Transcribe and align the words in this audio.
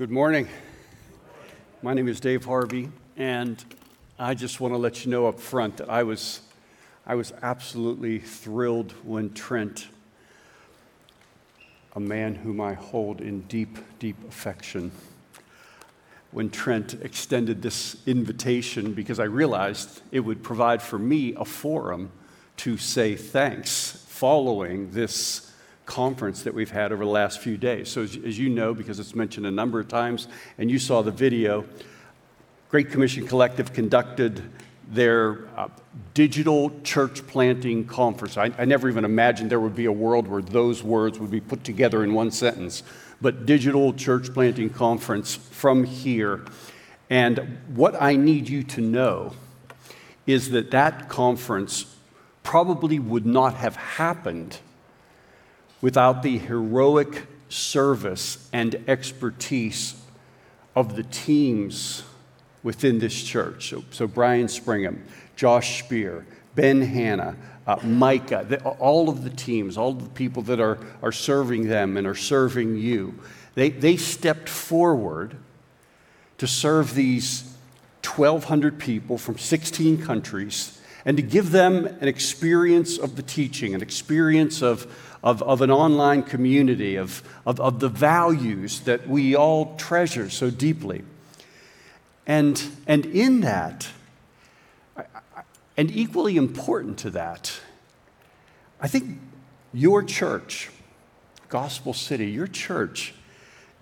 Good 0.00 0.10
morning. 0.10 0.48
My 1.82 1.92
name 1.92 2.08
is 2.08 2.20
Dave 2.20 2.46
Harvey, 2.46 2.88
and 3.18 3.62
I 4.18 4.32
just 4.32 4.58
want 4.58 4.72
to 4.72 4.78
let 4.78 5.04
you 5.04 5.10
know 5.10 5.26
up 5.26 5.38
front 5.38 5.76
that 5.76 5.90
I 5.90 6.04
was, 6.04 6.40
I 7.06 7.16
was 7.16 7.34
absolutely 7.42 8.18
thrilled 8.18 8.92
when 9.04 9.34
Trent, 9.34 9.88
a 11.94 12.00
man 12.00 12.34
whom 12.34 12.62
I 12.62 12.72
hold 12.72 13.20
in 13.20 13.42
deep, 13.42 13.76
deep 13.98 14.16
affection, 14.26 14.90
when 16.30 16.48
Trent 16.48 16.94
extended 17.02 17.60
this 17.60 17.98
invitation 18.06 18.94
because 18.94 19.20
I 19.20 19.24
realized 19.24 20.00
it 20.12 20.20
would 20.20 20.42
provide 20.42 20.80
for 20.80 20.98
me 20.98 21.34
a 21.34 21.44
forum 21.44 22.10
to 22.56 22.78
say 22.78 23.16
thanks 23.16 24.02
following 24.08 24.92
this 24.92 25.49
conference 25.90 26.44
that 26.44 26.54
we've 26.54 26.70
had 26.70 26.92
over 26.92 27.04
the 27.04 27.10
last 27.10 27.40
few 27.40 27.56
days. 27.56 27.88
So, 27.88 28.02
as, 28.02 28.16
as, 28.24 28.38
you 28.38 28.48
know, 28.48 28.72
because 28.72 29.00
it's 29.00 29.16
mentioned 29.16 29.44
a 29.44 29.50
number 29.50 29.80
of 29.80 29.88
times, 29.88 30.28
and 30.56 30.70
you 30.70 30.78
saw 30.78 31.02
the 31.02 31.10
video, 31.10 31.64
Great 32.70 32.90
Commission 32.92 33.26
Collective 33.26 33.72
conducted 33.72 34.40
their 34.88 35.48
uh, 35.56 35.66
digital 36.14 36.70
church 36.84 37.26
planting 37.26 37.84
conference. 37.84 38.36
I, 38.36 38.52
I 38.56 38.66
never 38.66 38.88
even 38.88 39.04
imagined 39.04 39.50
there 39.50 39.58
would 39.58 39.74
be 39.74 39.86
a 39.86 39.92
world 39.92 40.28
where 40.28 40.40
those 40.42 40.80
words 40.80 41.18
would 41.18 41.30
be 41.32 41.40
put 41.40 41.64
together 41.64 42.04
in 42.04 42.14
one 42.14 42.30
sentence. 42.30 42.84
But 43.20 43.44
digital 43.44 43.92
church 43.92 44.32
planting 44.32 44.70
conference 44.70 45.34
from 45.34 45.82
here. 45.82 46.44
And 47.10 47.58
what 47.74 48.00
I 48.00 48.14
need 48.14 48.48
you 48.48 48.62
to 48.62 48.80
know 48.80 49.32
is 50.24 50.50
that 50.50 50.70
that 50.70 51.08
conference 51.08 51.96
probably 52.44 53.00
would 53.00 53.26
not 53.26 53.54
have 53.54 53.74
happened 53.74 54.60
without 55.80 56.22
the 56.22 56.38
heroic 56.38 57.26
service 57.48 58.48
and 58.52 58.76
expertise 58.86 60.00
of 60.76 60.96
the 60.96 61.02
teams 61.04 62.02
within 62.62 62.98
this 62.98 63.22
church. 63.22 63.70
So, 63.70 63.84
so 63.90 64.06
Brian 64.06 64.46
Springham, 64.46 65.00
Josh 65.36 65.82
Spear, 65.82 66.26
Ben 66.54 66.82
Hanna, 66.82 67.36
uh, 67.66 67.76
Micah, 67.82 68.44
the, 68.48 68.62
all 68.62 69.08
of 69.08 69.24
the 69.24 69.30
teams, 69.30 69.76
all 69.76 69.90
of 69.90 70.02
the 70.02 70.10
people 70.10 70.42
that 70.44 70.60
are, 70.60 70.78
are 71.02 71.12
serving 71.12 71.68
them 71.68 71.96
and 71.96 72.06
are 72.06 72.14
serving 72.14 72.76
you, 72.76 73.18
they, 73.54 73.70
they 73.70 73.96
stepped 73.96 74.48
forward 74.48 75.36
to 76.38 76.46
serve 76.46 76.94
these 76.94 77.54
1,200 78.04 78.78
people 78.78 79.18
from 79.18 79.38
16 79.38 80.02
countries 80.02 80.79
and 81.04 81.16
to 81.16 81.22
give 81.22 81.50
them 81.50 81.86
an 81.86 82.08
experience 82.08 82.98
of 82.98 83.16
the 83.16 83.22
teaching, 83.22 83.74
an 83.74 83.82
experience 83.82 84.62
of, 84.62 84.86
of, 85.22 85.42
of 85.42 85.62
an 85.62 85.70
online 85.70 86.22
community, 86.22 86.96
of, 86.96 87.22
of, 87.46 87.60
of 87.60 87.80
the 87.80 87.88
values 87.88 88.80
that 88.80 89.08
we 89.08 89.34
all 89.34 89.76
treasure 89.76 90.30
so 90.30 90.50
deeply. 90.50 91.02
And, 92.26 92.62
and 92.86 93.06
in 93.06 93.40
that, 93.40 93.88
and 95.76 95.90
equally 95.90 96.36
important 96.36 96.98
to 96.98 97.10
that, 97.10 97.58
I 98.80 98.88
think 98.88 99.18
your 99.72 100.02
church, 100.02 100.70
Gospel 101.48 101.92
City, 101.94 102.30
your 102.30 102.46
church, 102.46 103.14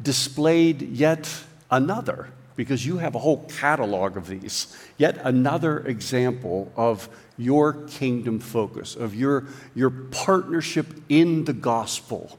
displayed 0.01 0.83
yet 0.83 1.45
another, 1.71 2.31
because 2.59 2.85
you 2.85 2.99
have 2.99 3.15
a 3.15 3.21
whole 3.21 3.45
catalog 3.45 4.17
of 4.17 4.27
these, 4.27 4.77
yet 4.97 5.17
another 5.23 5.79
example 5.87 6.73
of 6.75 7.09
your 7.37 7.73
kingdom 7.87 8.41
focus, 8.41 8.97
of 8.97 9.15
your, 9.15 9.45
your 9.77 9.91
partnership 9.91 10.89
in 11.09 11.45
the 11.45 11.53
gospel 11.53 12.37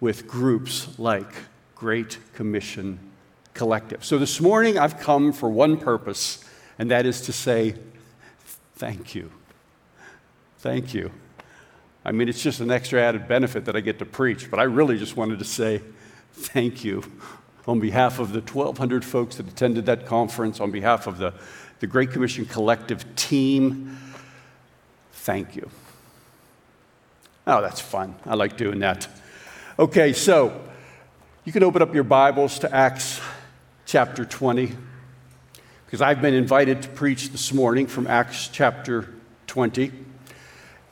with 0.00 0.26
groups 0.26 0.98
like 0.98 1.32
Great 1.76 2.18
Commission 2.34 2.98
Collective. 3.54 4.04
So 4.04 4.18
this 4.18 4.40
morning 4.40 4.80
I've 4.80 4.98
come 4.98 5.32
for 5.32 5.48
one 5.48 5.76
purpose, 5.76 6.44
and 6.76 6.90
that 6.90 7.06
is 7.06 7.20
to 7.22 7.32
say, 7.32 7.76
thank 8.74 9.14
you. 9.14 9.30
Thank 10.58 10.92
you. 10.92 11.12
I 12.04 12.10
mean, 12.10 12.28
it's 12.28 12.42
just 12.42 12.58
an 12.58 12.72
extra 12.72 13.00
added 13.00 13.28
benefit 13.28 13.66
that 13.66 13.76
I 13.76 13.80
get 13.80 14.00
to 14.00 14.06
preach, 14.06 14.50
but 14.50 14.58
I 14.58 14.64
really 14.64 14.98
just 14.98 15.16
wanted 15.16 15.38
to 15.38 15.44
say 15.44 15.82
thank 16.32 16.82
you 16.82 17.04
on 17.66 17.80
behalf 17.80 18.18
of 18.18 18.32
the 18.32 18.40
1,200 18.40 19.04
folks 19.04 19.36
that 19.36 19.48
attended 19.48 19.86
that 19.86 20.06
conference, 20.06 20.60
on 20.60 20.70
behalf 20.70 21.06
of 21.06 21.18
the, 21.18 21.34
the 21.80 21.86
Great 21.86 22.10
Commission 22.10 22.44
Collective 22.44 23.16
team 23.16 23.98
thank 25.26 25.56
you. 25.56 25.68
Oh, 27.48 27.60
that's 27.60 27.80
fun. 27.80 28.14
I 28.24 28.36
like 28.36 28.56
doing 28.56 28.78
that. 28.78 29.08
Okay, 29.76 30.12
so 30.12 30.62
you 31.44 31.52
can 31.52 31.64
open 31.64 31.82
up 31.82 31.92
your 31.92 32.04
Bibles 32.04 32.60
to 32.60 32.72
Acts 32.72 33.20
chapter 33.86 34.24
20, 34.24 34.72
because 35.84 36.00
I've 36.00 36.22
been 36.22 36.32
invited 36.32 36.82
to 36.82 36.88
preach 36.90 37.30
this 37.30 37.52
morning 37.52 37.88
from 37.88 38.06
Acts 38.06 38.46
chapter 38.46 39.12
20. 39.48 39.90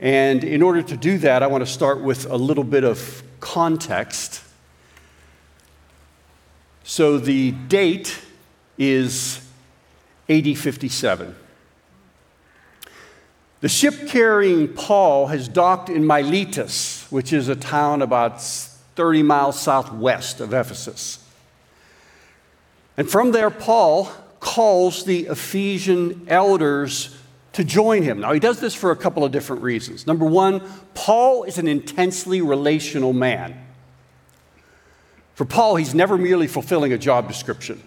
And 0.01 0.43
in 0.43 0.63
order 0.63 0.83
to 0.83 0.97
do 0.97 1.19
that, 1.19 1.45
I 1.45 1.47
want 1.47 1.65
to 1.65 1.73
start 1.73 2.03
with 2.03 2.29
a 2.29 2.37
little 2.37 2.65
bit 2.65 2.83
of 2.83 3.23
context. 3.39 4.43
So 6.87 7.17
the 7.17 7.53
date 7.53 8.21
is 8.77 9.41
AD 10.29 10.57
57. 10.59 11.35
The 13.63 13.69
ship 13.71 14.07
carrying 14.07 14.69
Paul 14.69 15.29
has 15.29 15.49
docked 15.49 15.89
in 15.89 16.07
Miletus, 16.07 17.11
which 17.11 17.33
is 17.33 17.49
a 17.49 17.57
town 17.57 18.03
about 18.03 18.43
30 18.43 19.23
miles 19.23 19.59
southwest 19.59 20.41
of 20.41 20.53
Ephesus. 20.53 21.27
And 22.99 23.09
from 23.09 23.33
there, 23.33 23.51
Paul 23.51 24.13
calls 24.39 25.07
the 25.07 25.21
Ephesian 25.29 26.27
elders 26.29 27.17
to 27.55 27.65
join 27.65 28.03
him. 28.03 28.21
Now, 28.21 28.33
he 28.35 28.41
does 28.41 28.61
this 28.61 28.75
for 28.75 28.91
a 28.91 28.97
couple 28.97 29.25
of 29.25 29.33
different 29.33 29.63
reasons. 29.63 30.07
Number 30.07 30.27
one, 30.27 30.61
Paul 30.93 31.45
is 31.45 31.57
an 31.57 31.67
intensely 31.67 32.43
relational 32.43 33.15
man. 33.15 33.64
For 35.35 35.45
Paul, 35.45 35.77
he's 35.77 35.95
never 35.95 36.17
merely 36.17 36.47
fulfilling 36.47 36.93
a 36.93 36.99
job 36.99 37.29
description. 37.29 37.83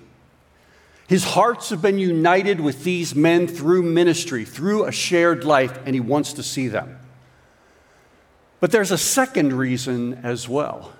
His 1.08 1.24
hearts 1.24 1.70
have 1.70 1.82
been 1.82 1.98
united 1.98 2.60
with 2.60 2.84
these 2.84 3.16
men 3.16 3.48
through 3.48 3.84
ministry, 3.84 4.44
through 4.44 4.84
a 4.84 4.92
shared 4.92 5.46
life, 5.46 5.80
and 5.86 5.96
he 5.96 6.02
wants 6.02 6.34
to 6.34 6.44
see 6.44 6.68
them. 6.68 7.00
But 8.60 8.72
there's 8.72 8.92
a 8.92 8.98
second 8.98 9.54
reason 9.54 10.16
as 10.24 10.50
well, 10.50 10.94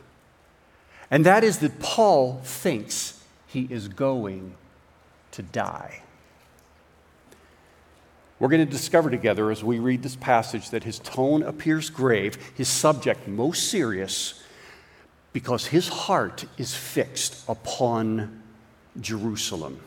and 1.12 1.26
that 1.26 1.44
is 1.44 1.60
that 1.60 1.80
Paul 1.80 2.40
thinks 2.44 3.22
he 3.48 3.68
is 3.70 3.90
going 3.90 4.54
to 5.32 5.42
die. 5.42 6.04
We're 8.40 8.50
going 8.50 8.66
to 8.66 8.72
discover 8.72 9.10
together 9.10 9.50
as 9.50 9.64
we 9.64 9.80
read 9.80 10.04
this 10.04 10.16
passage 10.16 10.70
that 10.70 10.84
his 10.84 11.00
tone 11.00 11.42
appears 11.42 11.90
grave, 11.90 12.38
his 12.56 12.68
subject 12.70 13.28
most 13.28 13.70
serious, 13.70 14.42
because 15.38 15.68
his 15.68 15.88
heart 15.88 16.46
is 16.58 16.74
fixed 16.74 17.48
upon 17.48 18.42
Jerusalem. 19.00 19.80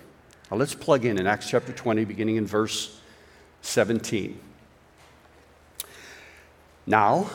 Now 0.48 0.56
let's 0.56 0.76
plug 0.76 1.04
in 1.04 1.18
in 1.18 1.26
Acts 1.26 1.50
chapter 1.50 1.72
20, 1.72 2.04
beginning 2.04 2.36
in 2.36 2.46
verse 2.46 3.00
17. 3.62 4.38
Now, 6.86 7.28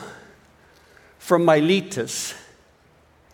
from 1.18 1.44
Miletus, 1.44 2.32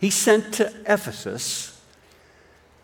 he 0.01 0.09
sent 0.09 0.53
to 0.55 0.73
Ephesus 0.85 1.79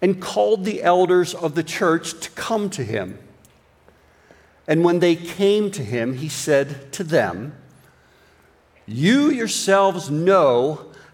and 0.02 0.22
called 0.22 0.64
the 0.64 0.82
elders 0.82 1.34
of 1.36 1.54
the 1.54 1.64
church 1.64 2.18
to 2.22 2.30
come 2.30 2.70
to 2.70 2.84
him. 2.86 3.20
And 4.70 4.86
when 4.86 5.00
they 5.00 5.18
came 5.18 5.70
to 5.72 5.84
him, 5.84 6.14
he 6.14 6.30
said 6.30 6.94
to 6.94 7.04
them, 7.04 7.58
You 8.86 9.30
yourselves 9.30 10.10
know 10.10 10.89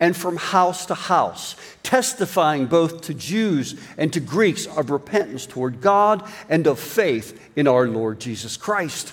and 0.00 0.16
from 0.16 0.38
house 0.38 0.86
to 0.86 0.94
house, 0.94 1.54
testifying 1.82 2.66
both 2.66 3.02
to 3.02 3.14
Jews 3.14 3.78
and 3.98 4.10
to 4.14 4.20
Greeks 4.20 4.66
of 4.66 4.90
repentance 4.90 5.44
toward 5.44 5.82
God 5.82 6.26
and 6.48 6.66
of 6.66 6.80
faith 6.80 7.50
in 7.54 7.68
our 7.68 7.86
Lord 7.86 8.18
Jesus 8.18 8.56
Christ. 8.56 9.12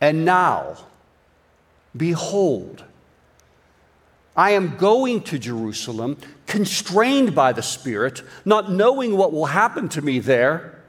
And 0.00 0.24
now, 0.24 0.76
behold, 1.96 2.84
I 4.36 4.50
am 4.50 4.76
going 4.76 5.22
to 5.22 5.38
Jerusalem, 5.38 6.18
constrained 6.46 7.34
by 7.34 7.52
the 7.52 7.62
Spirit, 7.62 8.22
not 8.44 8.72
knowing 8.72 9.16
what 9.16 9.32
will 9.32 9.46
happen 9.46 9.88
to 9.90 10.02
me 10.02 10.18
there, 10.18 10.82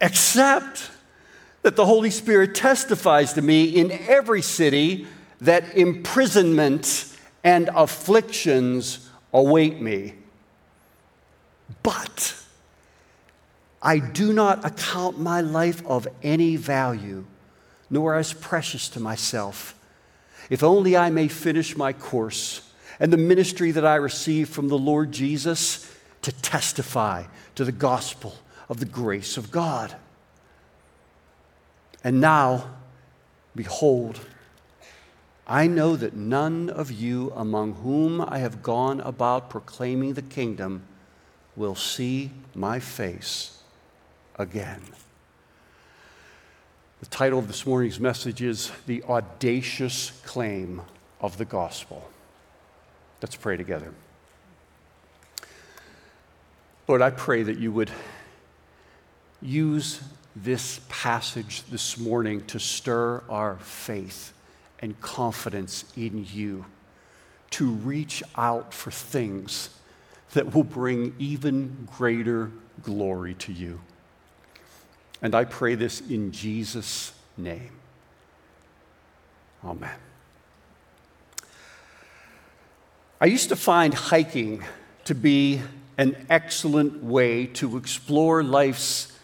except 0.00 0.90
that 1.62 1.76
the 1.76 1.86
Holy 1.86 2.10
Spirit 2.10 2.56
testifies 2.56 3.34
to 3.34 3.42
me 3.42 3.64
in 3.64 3.92
every 3.92 4.42
city 4.42 5.06
that 5.42 5.76
imprisonment 5.76 7.16
and 7.44 7.68
afflictions 7.74 9.10
await 9.32 9.80
me. 9.80 10.14
But 11.82 12.36
I 13.82 13.98
do 13.98 14.32
not 14.32 14.64
account 14.64 15.18
my 15.18 15.40
life 15.40 15.84
of 15.84 16.06
any 16.22 16.54
value, 16.54 17.24
nor 17.90 18.14
as 18.14 18.32
precious 18.32 18.88
to 18.90 19.00
myself, 19.00 19.74
if 20.48 20.62
only 20.62 20.96
I 20.96 21.10
may 21.10 21.26
finish 21.26 21.76
my 21.76 21.92
course 21.92 22.70
and 23.00 23.12
the 23.12 23.16
ministry 23.16 23.72
that 23.72 23.84
I 23.84 23.96
received 23.96 24.50
from 24.50 24.68
the 24.68 24.78
Lord 24.78 25.10
Jesus 25.10 25.92
to 26.22 26.30
testify 26.30 27.24
to 27.56 27.64
the 27.64 27.72
gospel 27.72 28.36
of 28.68 28.78
the 28.78 28.86
grace 28.86 29.36
of 29.36 29.50
God. 29.50 29.96
And 32.04 32.20
now, 32.20 32.70
behold, 33.56 34.20
I 35.46 35.66
know 35.66 35.96
that 35.96 36.14
none 36.14 36.70
of 36.70 36.92
you 36.92 37.32
among 37.34 37.74
whom 37.74 38.20
I 38.20 38.38
have 38.38 38.62
gone 38.62 39.00
about 39.00 39.50
proclaiming 39.50 40.14
the 40.14 40.22
kingdom 40.22 40.82
will 41.56 41.74
see 41.74 42.30
my 42.54 42.78
face 42.78 43.58
again. 44.36 44.82
The 47.00 47.06
title 47.06 47.40
of 47.40 47.48
this 47.48 47.66
morning's 47.66 47.98
message 47.98 48.40
is 48.40 48.70
The 48.86 49.02
Audacious 49.02 50.12
Claim 50.24 50.82
of 51.20 51.36
the 51.36 51.44
Gospel. 51.44 52.08
Let's 53.20 53.34
pray 53.34 53.56
together. 53.56 53.92
Lord, 56.86 57.02
I 57.02 57.10
pray 57.10 57.42
that 57.42 57.58
you 57.58 57.72
would 57.72 57.90
use 59.40 60.00
this 60.36 60.80
passage 60.88 61.64
this 61.64 61.98
morning 61.98 62.44
to 62.46 62.60
stir 62.60 63.22
our 63.28 63.56
faith 63.56 64.32
and 64.82 65.00
confidence 65.00 65.84
in 65.96 66.26
you, 66.30 66.66
to 67.50 67.70
reach 67.70 68.22
out 68.36 68.74
for 68.74 68.90
things 68.90 69.70
that 70.34 70.54
will 70.54 70.64
bring 70.64 71.14
even 71.18 71.88
greater 71.96 72.50
glory 72.82 73.34
to 73.34 73.52
you. 73.52 73.80
And 75.22 75.34
I 75.34 75.44
pray 75.44 75.76
this 75.76 76.00
in 76.00 76.32
Jesus' 76.32 77.12
name. 77.36 77.70
Amen. 79.64 79.94
I 83.20 83.26
used 83.26 83.50
to 83.50 83.56
find 83.56 83.94
hiking 83.94 84.64
to 85.04 85.14
be 85.14 85.62
an 85.96 86.26
excellent 86.28 87.04
way 87.04 87.46
to 87.46 87.76
explore 87.76 88.42
life's 88.42 89.16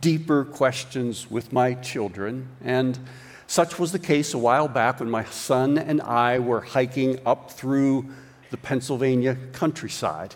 deeper 0.00 0.44
questions 0.44 1.30
with 1.30 1.52
my 1.52 1.74
children. 1.74 2.48
And 2.64 2.98
such 3.46 3.78
was 3.78 3.92
the 3.92 3.98
case 3.98 4.34
a 4.34 4.38
while 4.38 4.68
back 4.68 5.00
when 5.00 5.10
my 5.10 5.24
son 5.24 5.78
and 5.78 6.00
I 6.00 6.38
were 6.38 6.60
hiking 6.60 7.18
up 7.26 7.50
through 7.50 8.08
the 8.50 8.56
Pennsylvania 8.56 9.36
countryside. 9.52 10.34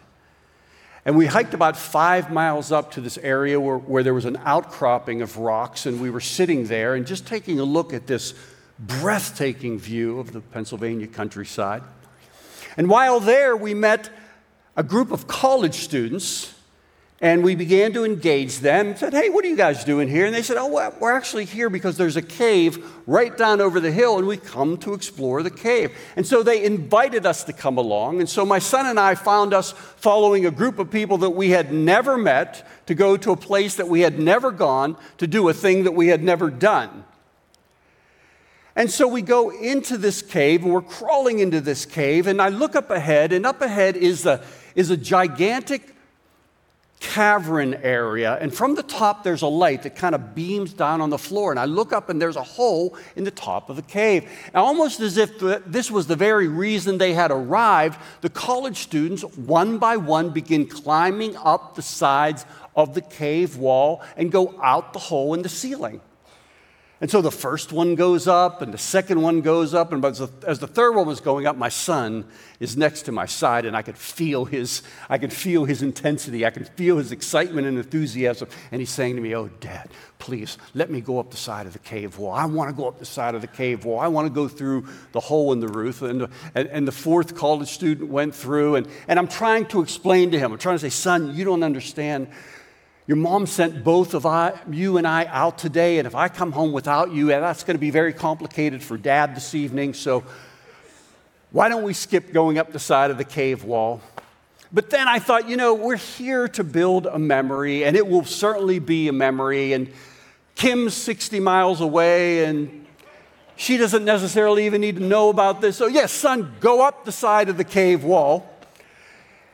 And 1.05 1.17
we 1.17 1.27
hiked 1.27 1.55
about 1.55 1.77
five 1.77 2.31
miles 2.31 2.71
up 2.71 2.91
to 2.93 3.01
this 3.01 3.17
area 3.19 3.59
where, 3.59 3.79
where 3.79 4.03
there 4.03 4.13
was 4.13 4.27
an 4.27 4.39
outcropping 4.45 5.23
of 5.23 5.39
rocks, 5.39 5.87
and 5.87 6.01
we 6.01 6.11
were 6.11 6.21
sitting 6.21 6.67
there 6.67 6.95
and 6.95 7.07
just 7.07 7.27
taking 7.27 7.61
a 7.61 7.65
look 7.65 7.95
at 7.95 8.07
this 8.07 8.35
breathtaking 8.79 9.79
view 9.79 10.19
of 10.19 10.33
the 10.33 10.41
Pennsylvania 10.41 11.07
countryside. 11.07 11.83
And 12.77 12.89
while 12.91 13.21
there, 13.21 13.57
we 13.57 13.73
met 13.73 14.11
a 14.77 14.83
group 14.83 15.11
of 15.11 15.27
college 15.27 15.77
students 15.77 16.55
and 17.21 17.43
we 17.43 17.57
began 17.57 17.93
to 17.93 18.05
engage 18.05 18.61
them. 18.61 18.97
Said, 18.97 19.13
"Hey, 19.13 19.29
what 19.29 19.45
are 19.45 19.49
you 19.49 19.57
guys 19.57 19.83
doing 19.83 20.09
here?" 20.09 20.27
And 20.27 20.35
they 20.35 20.43
said, 20.43 20.57
"Oh, 20.57 20.69
we're 21.01 21.13
actually 21.13 21.47
here 21.47 21.69
because 21.69 21.97
there's 21.97 22.17
a 22.17 22.23
cave 22.23 22.85
right 23.07 23.37
down 23.37 23.61
over 23.61 23.81
the 23.81 23.91
hill, 23.91 24.19
and 24.19 24.27
we 24.27 24.37
come 24.37 24.77
to 24.79 24.95
explore 24.95 25.43
the 25.43 25.51
cave." 25.51 25.91
And 26.15 26.25
so 26.25 26.45
they 26.45 26.63
invited 26.63 27.27
us 27.27 27.43
to 27.45 27.53
come 27.53 27.77
along. 27.77 28.21
And 28.21 28.29
so 28.29 28.47
my 28.47 28.61
son 28.61 28.87
and 28.87 29.01
I 29.01 29.17
found 29.17 29.53
us 29.53 29.73
following 29.73 30.47
a 30.47 30.51
group 30.53 30.79
of 30.79 30.91
people 30.91 31.19
that 31.19 31.31
we 31.31 31.51
had 31.51 31.73
never 31.73 32.17
met 32.17 32.65
to 32.87 32.95
go 32.95 33.17
to 33.17 33.33
a 33.33 33.37
place 33.37 33.75
that 33.75 33.89
we 33.89 34.01
had 34.01 34.21
never 34.21 34.53
gone 34.53 34.97
to 35.19 35.27
do 35.27 35.49
a 35.49 35.55
thing 35.55 35.85
that 35.85 35.95
we 35.95 36.09
had 36.09 36.23
never 36.23 36.51
done. 36.51 37.05
And 38.77 38.89
so 38.93 39.09
we 39.09 39.23
go 39.23 39.51
into 39.51 39.99
this 39.99 40.23
cave, 40.23 40.63
and 40.63 40.73
we're 40.73 40.83
crawling 40.83 41.41
into 41.41 41.61
this 41.61 41.85
cave, 41.85 42.29
and 42.29 42.41
I 42.41 42.49
look 42.49 42.77
up 42.77 42.93
ahead, 42.93 43.33
and 43.33 43.45
up 43.45 43.61
ahead 43.61 43.97
is 43.97 44.25
a, 44.25 44.41
is 44.77 44.91
a 44.91 44.97
gigantic 44.97 45.97
cavern 47.01 47.75
area, 47.75 48.37
and 48.41 48.53
from 48.53 48.75
the 48.75 48.83
top 48.83 49.23
there's 49.23 49.43
a 49.43 49.47
light 49.47 49.83
that 49.85 49.97
kind 49.97 50.15
of 50.15 50.35
beams 50.35 50.73
down 50.73 51.01
on 51.01 51.11
the 51.11 51.19
floor. 51.19 51.51
And 51.51 51.59
I 51.61 51.65
look 51.65 51.93
up, 51.93 52.09
and 52.09 52.21
there's 52.21 52.37
a 52.37 52.43
hole 52.43 52.97
in 53.17 53.25
the 53.25 53.31
top 53.31 53.71
of 53.71 53.77
the 53.77 53.83
cave. 53.83 54.29
Almost 54.55 55.01
as 55.01 55.17
if 55.17 55.39
this 55.67 55.91
was 55.91 56.07
the 56.07 56.17
very 56.17 56.49
reason 56.49 56.99
they 56.99 57.15
had 57.15 57.31
arrived, 57.31 58.01
the 58.21 58.31
college 58.31 58.79
students, 58.79 59.23
one 59.23 59.79
by 59.79 59.97
one, 59.97 60.31
begin 60.31 60.67
climbing 60.67 61.37
up 61.37 61.75
the 61.75 61.83
sides 61.83 62.45
of 62.75 62.95
the 62.95 63.01
cave 63.01 63.57
wall 63.57 64.03
and 64.17 64.31
go 64.31 64.55
out 64.63 64.93
the 64.93 64.99
hole 64.99 65.35
in 65.35 65.43
the 65.43 65.49
ceiling. 65.49 66.01
And 67.01 67.09
so 67.09 67.23
the 67.23 67.31
first 67.31 67.73
one 67.73 67.95
goes 67.95 68.27
up, 68.27 68.61
and 68.61 68.75
the 68.75 68.79
second 68.79 69.23
one 69.23 69.41
goes 69.41 69.73
up, 69.73 69.93
and 69.93 70.05
as 70.05 70.19
the, 70.19 70.31
as 70.45 70.59
the 70.59 70.67
third 70.67 70.97
one 70.97 71.07
was 71.07 71.21
going 71.21 71.47
up, 71.47 71.57
my 71.57 71.69
son 71.69 72.25
is 72.59 72.77
next 72.77 73.03
to 73.03 73.13
my 73.13 73.25
side, 73.25 73.65
and 73.65 73.77
I 73.77 73.83
could 73.83 73.97
feel 73.97 74.47
his, 74.47 74.83
I 75.09 75.17
could 75.19 75.33
feel 75.33 75.65
his 75.65 75.81
intensity, 75.81 76.45
I 76.45 76.51
could 76.51 76.67
feel 76.71 76.99
his 76.99 77.13
excitement 77.13 77.69
and 77.69 77.79
enthusiasm, 77.79 78.49
and 78.73 78.81
he's 78.81 78.91
saying 78.91 79.15
to 79.15 79.23
me, 79.23 79.33
"Oh, 79.37 79.47
Dad, 79.61 79.91
please 80.19 80.59
let 80.75 80.91
me 80.91 81.01
go 81.01 81.21
up 81.21 81.31
the 81.31 81.37
side 81.37 81.67
of 81.67 81.73
the 81.73 81.79
cave 81.79 82.19
wall. 82.19 82.33
I 82.33 82.47
want 82.47 82.69
to 82.69 82.75
go 82.75 82.89
up 82.89 82.99
the 82.99 83.07
side 83.07 83.37
of 83.37 83.43
the 83.43 83.47
cave 83.47 83.85
wall. 83.85 84.01
I 84.01 84.09
want 84.09 84.27
to 84.27 84.35
go 84.35 84.49
through 84.49 84.89
the 85.13 85.21
hole 85.21 85.53
in 85.53 85.61
the 85.61 85.69
roof." 85.69 86.03
And 86.03 86.23
the, 86.23 86.31
and, 86.57 86.69
and 86.69 86.89
the 86.89 86.93
fourth 86.93 87.37
college 87.37 87.69
student 87.69 88.11
went 88.11 88.35
through, 88.35 88.75
and, 88.75 88.89
and 89.07 89.21
I'm 89.21 89.29
trying 89.29 89.67
to 89.67 89.83
explain 89.83 90.33
to 90.33 90.39
him, 90.39 90.51
I'm 90.51 90.59
trying 90.59 90.75
to 90.75 90.81
say, 90.81 90.91
"Son, 90.91 91.37
you 91.37 91.45
don't 91.45 91.63
understand." 91.63 92.27
Your 93.09 93.17
mom 93.17 93.47
sent 93.47 93.83
both 93.83 94.13
of 94.13 94.27
I, 94.27 94.53
you 94.71 94.99
and 94.99 95.07
I 95.07 95.25
out 95.25 95.57
today, 95.57 95.97
and 95.97 96.07
if 96.07 96.15
I 96.15 96.29
come 96.29 96.53
home 96.53 96.73
without 96.73 97.11
you, 97.11 97.29
that's 97.29 97.65
going 97.65 97.75
to 97.75 97.81
be 97.81 97.89
very 97.89 98.13
complicated 98.13 98.83
for 98.83 98.99
dad 98.99 99.35
this 99.35 99.55
evening. 99.55 99.95
So, 99.95 100.25
why 101.51 101.71
don't 101.71 101.85
we 101.85 101.95
skip 101.95 102.35
going 102.35 102.59
up 102.59 102.71
the 102.71 102.79
side 102.79 103.11
of 103.11 103.17
the 103.17 103.25
cave 103.25 103.65
wall? 103.65 104.03
But 104.71 104.91
then 104.91 105.09
I 105.09 105.21
thought, 105.21 105.49
you 105.49 105.57
know, 105.57 105.73
we're 105.73 105.97
here 105.97 106.49
to 106.49 106.63
build 106.63 107.07
a 107.07 107.19
memory, 107.19 107.83
and 107.83 107.97
it 107.97 108.07
will 108.07 108.27
certainly 108.27 108.79
be 108.79 109.09
a 109.09 109.13
memory. 109.15 109.73
And 109.73 109.91
Kim's 110.55 110.93
60 110.93 111.41
miles 111.41 111.81
away, 111.81 112.45
and 112.45 112.85
she 113.57 113.79
doesn't 113.79 114.05
necessarily 114.05 114.67
even 114.67 114.83
need 114.83 114.97
to 114.97 115.03
know 115.03 115.31
about 115.31 115.63
this. 115.63 115.79
So, 115.79 115.87
yes, 115.87 116.13
son, 116.13 116.57
go 116.61 116.87
up 116.87 117.07
the 117.07 117.13
side 117.13 117.49
of 117.49 117.57
the 117.57 117.65
cave 117.65 118.05
wall. 118.05 118.58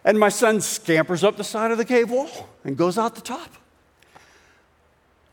And 0.04 0.18
my 0.18 0.28
son 0.28 0.60
scampers 0.60 1.24
up 1.24 1.36
the 1.36 1.44
side 1.44 1.70
of 1.70 1.78
the 1.78 1.84
cave 1.84 2.10
wall 2.10 2.48
and 2.64 2.76
goes 2.76 2.98
out 2.98 3.14
the 3.14 3.20
top. 3.20 3.50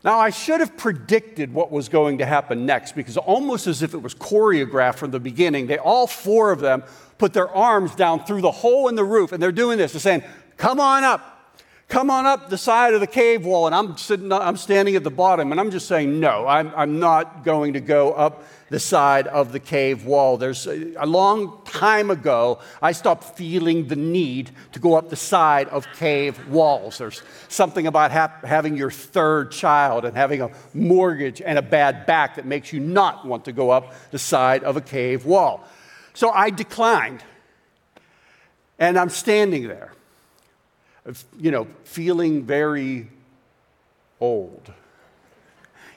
Now, 0.04 0.18
I 0.18 0.30
should 0.30 0.58
have 0.58 0.76
predicted 0.76 1.54
what 1.54 1.70
was 1.70 1.88
going 1.88 2.18
to 2.18 2.26
happen 2.26 2.66
next 2.66 2.96
because 2.96 3.16
almost 3.16 3.68
as 3.68 3.82
if 3.82 3.94
it 3.94 3.98
was 3.98 4.14
choreographed 4.14 4.96
from 4.96 5.12
the 5.12 5.20
beginning, 5.20 5.68
they 5.68 5.78
all 5.78 6.08
four 6.08 6.50
of 6.50 6.58
them 6.58 6.82
put 7.18 7.32
their 7.32 7.48
arms 7.48 7.94
down 7.94 8.24
through 8.24 8.40
the 8.40 8.50
hole 8.50 8.88
in 8.88 8.96
the 8.96 9.04
roof 9.04 9.30
and 9.30 9.40
they're 9.40 9.52
doing 9.52 9.78
this. 9.78 9.92
They're 9.92 10.00
saying, 10.00 10.24
Come 10.56 10.80
on 10.80 11.04
up, 11.04 11.31
come 11.92 12.08
on 12.08 12.24
up 12.24 12.48
the 12.48 12.56
side 12.56 12.94
of 12.94 13.00
the 13.00 13.06
cave 13.06 13.44
wall. 13.44 13.66
And 13.66 13.74
I'm, 13.74 13.98
sitting, 13.98 14.32
I'm 14.32 14.56
standing 14.56 14.96
at 14.96 15.04
the 15.04 15.10
bottom 15.10 15.52
and 15.52 15.60
I'm 15.60 15.70
just 15.70 15.86
saying, 15.86 16.18
No, 16.18 16.46
I'm, 16.46 16.72
I'm 16.74 16.98
not 16.98 17.44
going 17.44 17.74
to 17.74 17.80
go 17.80 18.14
up 18.14 18.44
the 18.70 18.80
side 18.80 19.26
of 19.26 19.52
the 19.52 19.60
cave 19.60 20.06
wall. 20.06 20.38
There's 20.38 20.66
a, 20.66 20.94
a 20.94 21.04
long 21.04 21.60
time 21.66 22.10
ago, 22.10 22.60
I 22.80 22.92
stopped 22.92 23.36
feeling 23.36 23.88
the 23.88 23.96
need 23.96 24.52
to 24.72 24.80
go 24.80 24.94
up 24.94 25.10
the 25.10 25.16
side 25.16 25.68
of 25.68 25.86
cave 25.98 26.48
walls. 26.48 26.96
There's 26.96 27.22
something 27.48 27.86
about 27.86 28.10
ha- 28.10 28.38
having 28.42 28.74
your 28.74 28.90
third 28.90 29.52
child 29.52 30.06
and 30.06 30.16
having 30.16 30.40
a 30.40 30.50
mortgage 30.72 31.42
and 31.42 31.58
a 31.58 31.62
bad 31.62 32.06
back 32.06 32.36
that 32.36 32.46
makes 32.46 32.72
you 32.72 32.80
not 32.80 33.26
want 33.26 33.44
to 33.44 33.52
go 33.52 33.68
up 33.68 33.92
the 34.10 34.18
side 34.18 34.64
of 34.64 34.78
a 34.78 34.80
cave 34.80 35.26
wall. 35.26 35.62
So 36.14 36.30
I 36.30 36.48
declined. 36.48 37.22
And 38.78 38.98
I'm 38.98 39.10
standing 39.10 39.68
there, 39.68 39.92
you 41.38 41.50
know, 41.50 41.66
feeling 41.84 42.44
very 42.44 43.08
old. 44.20 44.72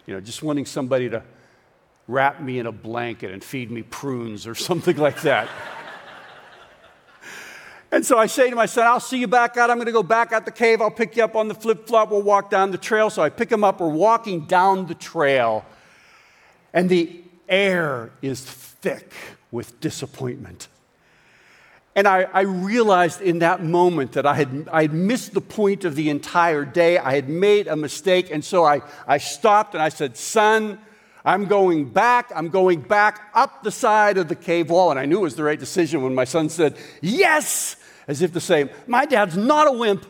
You 0.06 0.14
know, 0.14 0.22
just 0.22 0.44
wanting 0.44 0.66
somebody 0.66 1.10
to 1.10 1.24
wrap 2.08 2.42
me 2.42 2.60
in 2.60 2.66
a 2.66 2.72
blanket 2.72 3.32
and 3.32 3.44
feed 3.44 3.72
me 3.72 3.84
prunes 3.84 4.46
or 4.48 4.56
something 4.70 4.98
like 4.98 5.22
that. 5.22 5.48
and 7.92 8.06
so 8.06 8.18
I 8.18 8.28
say 8.28 8.50
to 8.50 8.56
my 8.56 8.66
son, 8.66 8.86
I'll 8.88 9.00
see 9.00 9.20
you 9.20 9.28
back 9.28 9.58
out. 9.58 9.70
I'm 9.70 9.78
going 9.78 9.88
to 9.88 9.92
go 9.92 10.04
back 10.04 10.32
out 10.32 10.46
the 10.46 10.52
cave. 10.52 10.82
I'll 10.82 10.92
pick 10.92 11.16
you 11.16 11.24
up 11.24 11.36
on 11.36 11.48
the 11.48 11.56
flip 11.56 11.88
flop. 11.88 12.12
We'll 12.12 12.22
walk 12.22 12.50
down 12.50 12.72
the 12.72 12.78
trail. 12.78 13.10
So 13.10 13.22
I 13.22 13.30
pick 13.30 13.52
him 13.52 13.64
up. 13.64 13.80
We're 13.80 13.90
walking 13.90 14.46
down 14.46 14.88
the 14.88 14.96
trail, 14.96 15.66
and 16.74 16.90
the 16.90 17.22
air 17.48 18.12
is 18.22 18.42
thick 18.42 19.14
with 19.52 19.80
disappointment. 19.80 20.68
And 21.96 22.10
I, 22.10 22.24
I, 22.34 22.42
realized 22.42 23.22
in 23.22 23.40
that 23.40 23.64
moment 23.64 24.12
that 24.14 24.26
I 24.26 24.34
had, 24.34 24.68
I 24.70 24.82
had 24.82 24.94
missed 24.94 25.34
the 25.34 25.40
point 25.40 25.86
of 25.86 25.96
the 25.96 26.10
entire 26.10 26.66
day. 26.66 26.98
I 26.98 27.16
had 27.16 27.30
made 27.30 27.68
a 27.68 27.76
mistake. 27.78 28.30
And 28.32 28.44
so 28.44 28.66
I, 28.66 28.82
I 29.08 29.18
stopped 29.18 29.76
and 29.76 29.82
I 29.82 29.88
said, 29.88 30.18
Son, 30.18 30.78
I'm 31.24 31.46
going 31.46 31.86
back. 31.86 32.32
I'm 32.36 32.50
going 32.50 32.82
back 32.82 33.30
up 33.34 33.64
the 33.64 33.72
side 33.72 34.18
of 34.18 34.28
the 34.28 34.36
cave 34.36 34.70
wall. 34.70 34.92
And 34.92 35.00
I 35.00 35.06
knew 35.06 35.20
it 35.20 35.22
was 35.22 35.36
the 35.36 35.44
right 35.44 35.60
decision 35.60 36.04
when 36.04 36.14
my 36.14 36.26
son 36.26 36.50
said, 36.50 36.78
Yes, 37.02 37.78
as 38.10 38.22
if 38.22 38.34
to 38.34 38.42
say, 38.42 38.70
My 38.88 39.06
dad's 39.06 39.38
not 39.38 39.68
a 39.68 39.72
wimp. 39.72 40.06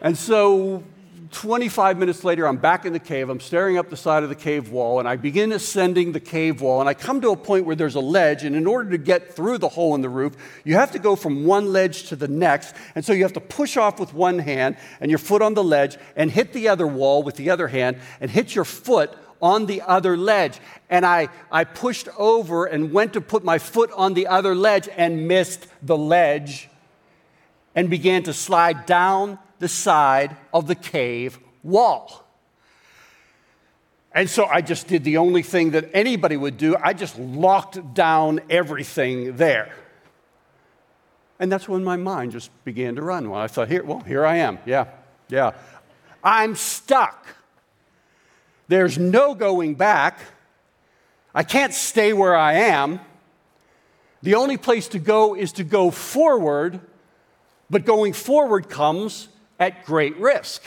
and 0.00 0.16
so 0.16 0.84
25 1.30 1.96
minutes 1.96 2.24
later, 2.24 2.46
I'm 2.46 2.56
back 2.56 2.84
in 2.84 2.92
the 2.92 2.98
cave. 2.98 3.28
I'm 3.28 3.40
staring 3.40 3.78
up 3.78 3.88
the 3.88 3.96
side 3.96 4.24
of 4.24 4.28
the 4.28 4.34
cave 4.34 4.70
wall, 4.70 4.98
and 4.98 5.08
I 5.08 5.14
begin 5.16 5.52
ascending 5.52 6.12
the 6.12 6.20
cave 6.20 6.60
wall. 6.60 6.80
And 6.80 6.88
I 6.88 6.94
come 6.94 7.20
to 7.20 7.30
a 7.30 7.36
point 7.36 7.66
where 7.66 7.76
there's 7.76 7.94
a 7.94 8.00
ledge, 8.00 8.42
and 8.42 8.56
in 8.56 8.66
order 8.66 8.90
to 8.90 8.98
get 8.98 9.34
through 9.34 9.58
the 9.58 9.68
hole 9.68 9.94
in 9.94 10.00
the 10.00 10.08
roof, 10.08 10.36
you 10.64 10.74
have 10.74 10.90
to 10.92 10.98
go 10.98 11.14
from 11.14 11.44
one 11.44 11.72
ledge 11.72 12.08
to 12.08 12.16
the 12.16 12.26
next. 12.26 12.74
And 12.94 13.04
so 13.04 13.12
you 13.12 13.22
have 13.22 13.32
to 13.34 13.40
push 13.40 13.76
off 13.76 14.00
with 14.00 14.12
one 14.12 14.40
hand 14.40 14.76
and 15.00 15.10
your 15.10 15.18
foot 15.18 15.40
on 15.40 15.54
the 15.54 15.62
ledge, 15.62 15.96
and 16.16 16.30
hit 16.30 16.52
the 16.52 16.68
other 16.68 16.86
wall 16.86 17.22
with 17.22 17.36
the 17.36 17.50
other 17.50 17.68
hand, 17.68 17.98
and 18.20 18.30
hit 18.30 18.54
your 18.54 18.64
foot 18.64 19.14
on 19.40 19.66
the 19.66 19.82
other 19.82 20.16
ledge. 20.16 20.58
And 20.88 21.06
I, 21.06 21.28
I 21.52 21.62
pushed 21.62 22.08
over 22.18 22.66
and 22.66 22.92
went 22.92 23.12
to 23.12 23.20
put 23.20 23.44
my 23.44 23.58
foot 23.58 23.90
on 23.92 24.14
the 24.14 24.26
other 24.26 24.54
ledge 24.54 24.88
and 24.96 25.28
missed 25.28 25.66
the 25.80 25.96
ledge 25.96 26.68
and 27.74 27.88
began 27.88 28.24
to 28.24 28.32
slide 28.32 28.84
down 28.84 29.38
the 29.60 29.68
side 29.68 30.36
of 30.52 30.66
the 30.66 30.74
cave 30.74 31.38
wall. 31.62 32.26
And 34.12 34.28
so 34.28 34.46
I 34.46 34.60
just 34.60 34.88
did 34.88 35.04
the 35.04 35.18
only 35.18 35.42
thing 35.42 35.70
that 35.70 35.90
anybody 35.94 36.36
would 36.36 36.56
do. 36.56 36.76
I 36.82 36.94
just 36.94 37.16
locked 37.18 37.94
down 37.94 38.40
everything 38.50 39.36
there. 39.36 39.72
And 41.38 41.50
that's 41.50 41.68
when 41.68 41.84
my 41.84 41.96
mind 41.96 42.32
just 42.32 42.50
began 42.64 42.96
to 42.96 43.02
run. 43.02 43.30
Well, 43.30 43.40
I 43.40 43.46
thought, 43.46 43.68
here, 43.68 43.84
well, 43.84 44.00
here 44.00 44.26
I 44.26 44.38
am. 44.38 44.58
Yeah, 44.66 44.86
yeah. 45.28 45.52
I'm 46.24 46.56
stuck. 46.56 47.26
There's 48.68 48.98
no 48.98 49.34
going 49.34 49.74
back. 49.74 50.18
I 51.34 51.44
can't 51.44 51.72
stay 51.72 52.12
where 52.12 52.36
I 52.36 52.54
am. 52.54 53.00
The 54.22 54.34
only 54.34 54.56
place 54.56 54.88
to 54.88 54.98
go 54.98 55.34
is 55.34 55.52
to 55.52 55.64
go 55.64 55.90
forward, 55.90 56.80
but 57.70 57.84
going 57.84 58.12
forward 58.12 58.68
comes 58.68 59.28
at 59.60 59.84
great 59.84 60.16
risk. 60.16 60.62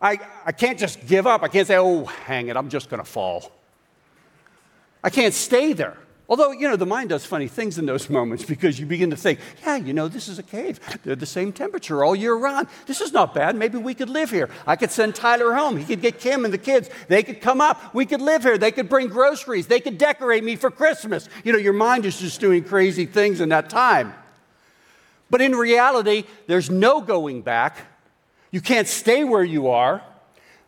I, 0.00 0.18
I 0.44 0.50
can't 0.50 0.78
just 0.78 1.06
give 1.06 1.28
up. 1.28 1.44
I 1.44 1.48
can't 1.48 1.68
say, 1.68 1.76
oh, 1.76 2.06
hang 2.06 2.48
it, 2.48 2.56
I'm 2.56 2.70
just 2.70 2.90
going 2.90 2.98
to 2.98 3.08
fall. 3.08 3.52
I 5.04 5.10
can't 5.10 5.34
stay 5.34 5.72
there. 5.72 5.96
Although, 6.28 6.52
you 6.52 6.66
know, 6.66 6.76
the 6.76 6.86
mind 6.86 7.10
does 7.10 7.26
funny 7.26 7.46
things 7.46 7.78
in 7.78 7.84
those 7.84 8.08
moments 8.18 8.44
because 8.44 8.80
you 8.80 8.86
begin 8.86 9.10
to 9.10 9.16
think, 9.16 9.38
yeah, 9.64 9.76
you 9.76 9.92
know, 9.92 10.08
this 10.08 10.28
is 10.28 10.38
a 10.38 10.42
cave. 10.42 10.80
They're 11.04 11.14
the 11.14 11.26
same 11.26 11.52
temperature 11.52 12.02
all 12.02 12.16
year 12.16 12.34
round. 12.34 12.68
This 12.86 13.00
is 13.00 13.12
not 13.12 13.34
bad. 13.34 13.54
Maybe 13.54 13.76
we 13.76 13.94
could 13.94 14.08
live 14.08 14.30
here. 14.30 14.48
I 14.66 14.76
could 14.76 14.90
send 14.90 15.14
Tyler 15.14 15.52
home. 15.52 15.76
He 15.76 15.84
could 15.84 16.00
get 16.00 16.18
Kim 16.18 16.44
and 16.44 16.54
the 16.54 16.58
kids. 16.58 16.88
They 17.08 17.22
could 17.22 17.40
come 17.40 17.60
up. 17.60 17.94
We 17.94 18.06
could 18.06 18.22
live 18.22 18.44
here. 18.44 18.56
They 18.56 18.72
could 18.72 18.88
bring 18.88 19.08
groceries. 19.08 19.66
They 19.66 19.80
could 19.80 19.98
decorate 19.98 20.42
me 20.42 20.56
for 20.56 20.70
Christmas. 20.70 21.28
You 21.44 21.52
know, 21.52 21.58
your 21.58 21.74
mind 21.74 22.06
is 22.06 22.18
just 22.18 22.40
doing 22.40 22.64
crazy 22.64 23.04
things 23.04 23.40
in 23.40 23.50
that 23.50 23.68
time. 23.68 24.14
But 25.32 25.40
in 25.40 25.54
reality, 25.54 26.24
there's 26.46 26.68
no 26.68 27.00
going 27.00 27.40
back. 27.40 27.78
You 28.50 28.60
can't 28.60 28.86
stay 28.86 29.24
where 29.24 29.42
you 29.42 29.68
are. 29.68 30.02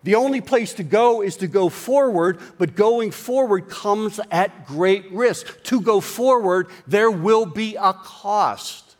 The 0.04 0.14
only 0.14 0.40
place 0.40 0.72
to 0.74 0.82
go 0.82 1.20
is 1.20 1.36
to 1.36 1.46
go 1.46 1.68
forward, 1.68 2.38
but 2.56 2.74
going 2.74 3.10
forward 3.10 3.68
comes 3.68 4.18
at 4.30 4.66
great 4.66 5.12
risk. 5.12 5.62
To 5.64 5.82
go 5.82 6.00
forward, 6.00 6.68
there 6.86 7.10
will 7.10 7.44
be 7.44 7.76
a 7.76 7.92
cost. 7.92 8.96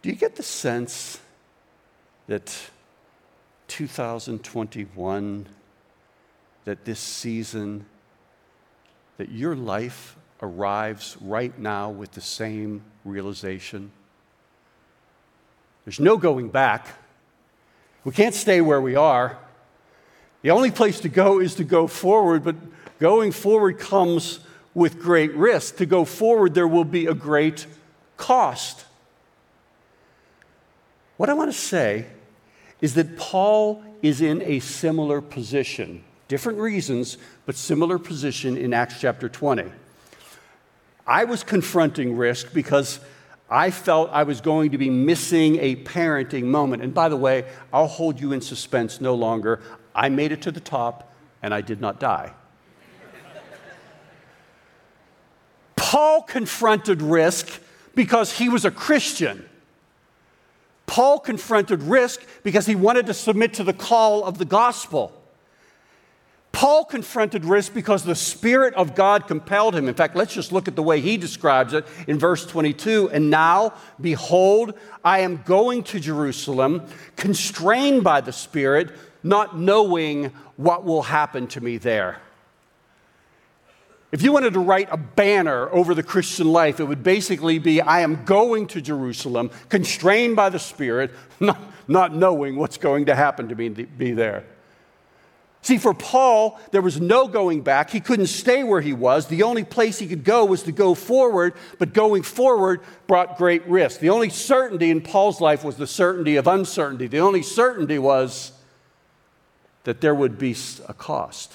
Do 0.00 0.08
you 0.08 0.14
get 0.14 0.36
the 0.36 0.44
sense 0.44 1.18
that 2.28 2.56
2021, 3.66 5.46
that 6.64 6.84
this 6.84 7.00
season, 7.00 7.86
that 9.18 9.30
your 9.30 9.56
life 9.56 10.16
arrives 10.42 11.16
right 11.20 11.58
now 11.58 11.90
with 11.90 12.12
the 12.12 12.20
same 12.20 12.82
realization? 13.04 13.90
There's 15.84 16.00
no 16.00 16.16
going 16.16 16.48
back. 16.48 16.88
We 18.04 18.12
can't 18.12 18.34
stay 18.34 18.60
where 18.60 18.80
we 18.80 18.96
are. 18.96 19.38
The 20.42 20.50
only 20.50 20.70
place 20.70 21.00
to 21.00 21.08
go 21.08 21.40
is 21.40 21.54
to 21.56 21.64
go 21.64 21.86
forward, 21.86 22.44
but 22.44 22.56
going 22.98 23.32
forward 23.32 23.78
comes 23.78 24.40
with 24.74 25.00
great 25.00 25.34
risk. 25.34 25.76
To 25.76 25.86
go 25.86 26.04
forward, 26.04 26.54
there 26.54 26.68
will 26.68 26.84
be 26.84 27.06
a 27.06 27.14
great 27.14 27.66
cost. 28.16 28.84
What 31.16 31.30
I 31.30 31.34
want 31.34 31.50
to 31.50 31.58
say 31.58 32.06
is 32.80 32.94
that 32.94 33.16
Paul 33.16 33.82
is 34.02 34.20
in 34.20 34.42
a 34.42 34.60
similar 34.60 35.20
position 35.20 36.04
Different 36.28 36.58
reasons, 36.58 37.18
but 37.44 37.54
similar 37.54 37.98
position 37.98 38.56
in 38.56 38.74
Acts 38.74 39.00
chapter 39.00 39.28
20. 39.28 39.64
I 41.06 41.24
was 41.24 41.44
confronting 41.44 42.16
risk 42.16 42.52
because 42.52 42.98
I 43.48 43.70
felt 43.70 44.10
I 44.10 44.24
was 44.24 44.40
going 44.40 44.72
to 44.72 44.78
be 44.78 44.90
missing 44.90 45.58
a 45.60 45.76
parenting 45.76 46.44
moment. 46.44 46.82
And 46.82 46.92
by 46.92 47.08
the 47.08 47.16
way, 47.16 47.44
I'll 47.72 47.86
hold 47.86 48.20
you 48.20 48.32
in 48.32 48.40
suspense 48.40 49.00
no 49.00 49.14
longer. 49.14 49.60
I 49.94 50.08
made 50.08 50.32
it 50.32 50.42
to 50.42 50.50
the 50.50 50.60
top 50.60 51.12
and 51.42 51.54
I 51.54 51.60
did 51.60 51.80
not 51.80 52.00
die. 52.00 52.32
Paul 55.76 56.22
confronted 56.22 57.00
risk 57.00 57.60
because 57.94 58.32
he 58.32 58.48
was 58.48 58.64
a 58.64 58.72
Christian. 58.72 59.48
Paul 60.86 61.20
confronted 61.20 61.82
risk 61.84 62.22
because 62.42 62.66
he 62.66 62.74
wanted 62.74 63.06
to 63.06 63.14
submit 63.14 63.54
to 63.54 63.64
the 63.64 63.72
call 63.72 64.24
of 64.24 64.38
the 64.38 64.44
gospel. 64.44 65.12
Paul 66.56 66.86
confronted 66.86 67.44
risk 67.44 67.74
because 67.74 68.02
the 68.02 68.14
Spirit 68.14 68.72
of 68.76 68.94
God 68.94 69.28
compelled 69.28 69.74
him. 69.74 69.88
In 69.88 69.94
fact, 69.94 70.16
let's 70.16 70.32
just 70.32 70.52
look 70.52 70.68
at 70.68 70.74
the 70.74 70.82
way 70.82 71.02
he 71.02 71.18
describes 71.18 71.74
it 71.74 71.86
in 72.06 72.18
verse 72.18 72.46
22. 72.46 73.10
And 73.12 73.28
now, 73.28 73.74
behold, 74.00 74.72
I 75.04 75.18
am 75.18 75.42
going 75.44 75.82
to 75.82 76.00
Jerusalem, 76.00 76.86
constrained 77.14 78.04
by 78.04 78.22
the 78.22 78.32
Spirit, 78.32 78.90
not 79.22 79.58
knowing 79.58 80.32
what 80.56 80.82
will 80.82 81.02
happen 81.02 81.46
to 81.48 81.60
me 81.60 81.76
there. 81.76 82.22
If 84.10 84.22
you 84.22 84.32
wanted 84.32 84.54
to 84.54 84.60
write 84.60 84.88
a 84.90 84.96
banner 84.96 85.68
over 85.68 85.94
the 85.94 86.02
Christian 86.02 86.50
life, 86.50 86.80
it 86.80 86.84
would 86.84 87.02
basically 87.02 87.58
be 87.58 87.82
I 87.82 88.00
am 88.00 88.24
going 88.24 88.66
to 88.68 88.80
Jerusalem, 88.80 89.50
constrained 89.68 90.36
by 90.36 90.48
the 90.48 90.58
Spirit, 90.58 91.10
not, 91.38 91.60
not 91.86 92.14
knowing 92.14 92.56
what's 92.56 92.78
going 92.78 93.04
to 93.04 93.14
happen 93.14 93.46
to 93.50 93.54
me 93.54 93.68
be 93.68 94.12
there. 94.12 94.46
See, 95.66 95.78
for 95.78 95.94
Paul, 95.94 96.60
there 96.70 96.80
was 96.80 97.00
no 97.00 97.26
going 97.26 97.62
back. 97.62 97.90
He 97.90 97.98
couldn't 97.98 98.28
stay 98.28 98.62
where 98.62 98.80
he 98.80 98.92
was. 98.92 99.26
The 99.26 99.42
only 99.42 99.64
place 99.64 99.98
he 99.98 100.06
could 100.06 100.22
go 100.22 100.44
was 100.44 100.62
to 100.62 100.70
go 100.70 100.94
forward, 100.94 101.54
but 101.80 101.92
going 101.92 102.22
forward 102.22 102.82
brought 103.08 103.36
great 103.36 103.66
risk. 103.66 103.98
The 103.98 104.10
only 104.10 104.30
certainty 104.30 104.90
in 104.90 105.00
Paul's 105.00 105.40
life 105.40 105.64
was 105.64 105.74
the 105.74 105.88
certainty 105.88 106.36
of 106.36 106.46
uncertainty. 106.46 107.08
The 107.08 107.18
only 107.18 107.42
certainty 107.42 107.98
was 107.98 108.52
that 109.82 110.00
there 110.00 110.14
would 110.14 110.38
be 110.38 110.54
a 110.86 110.94
cost. 110.94 111.52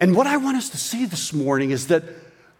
And 0.00 0.16
what 0.16 0.26
I 0.26 0.38
want 0.38 0.56
us 0.56 0.70
to 0.70 0.78
see 0.78 1.04
this 1.04 1.34
morning 1.34 1.70
is 1.70 1.88
that 1.88 2.04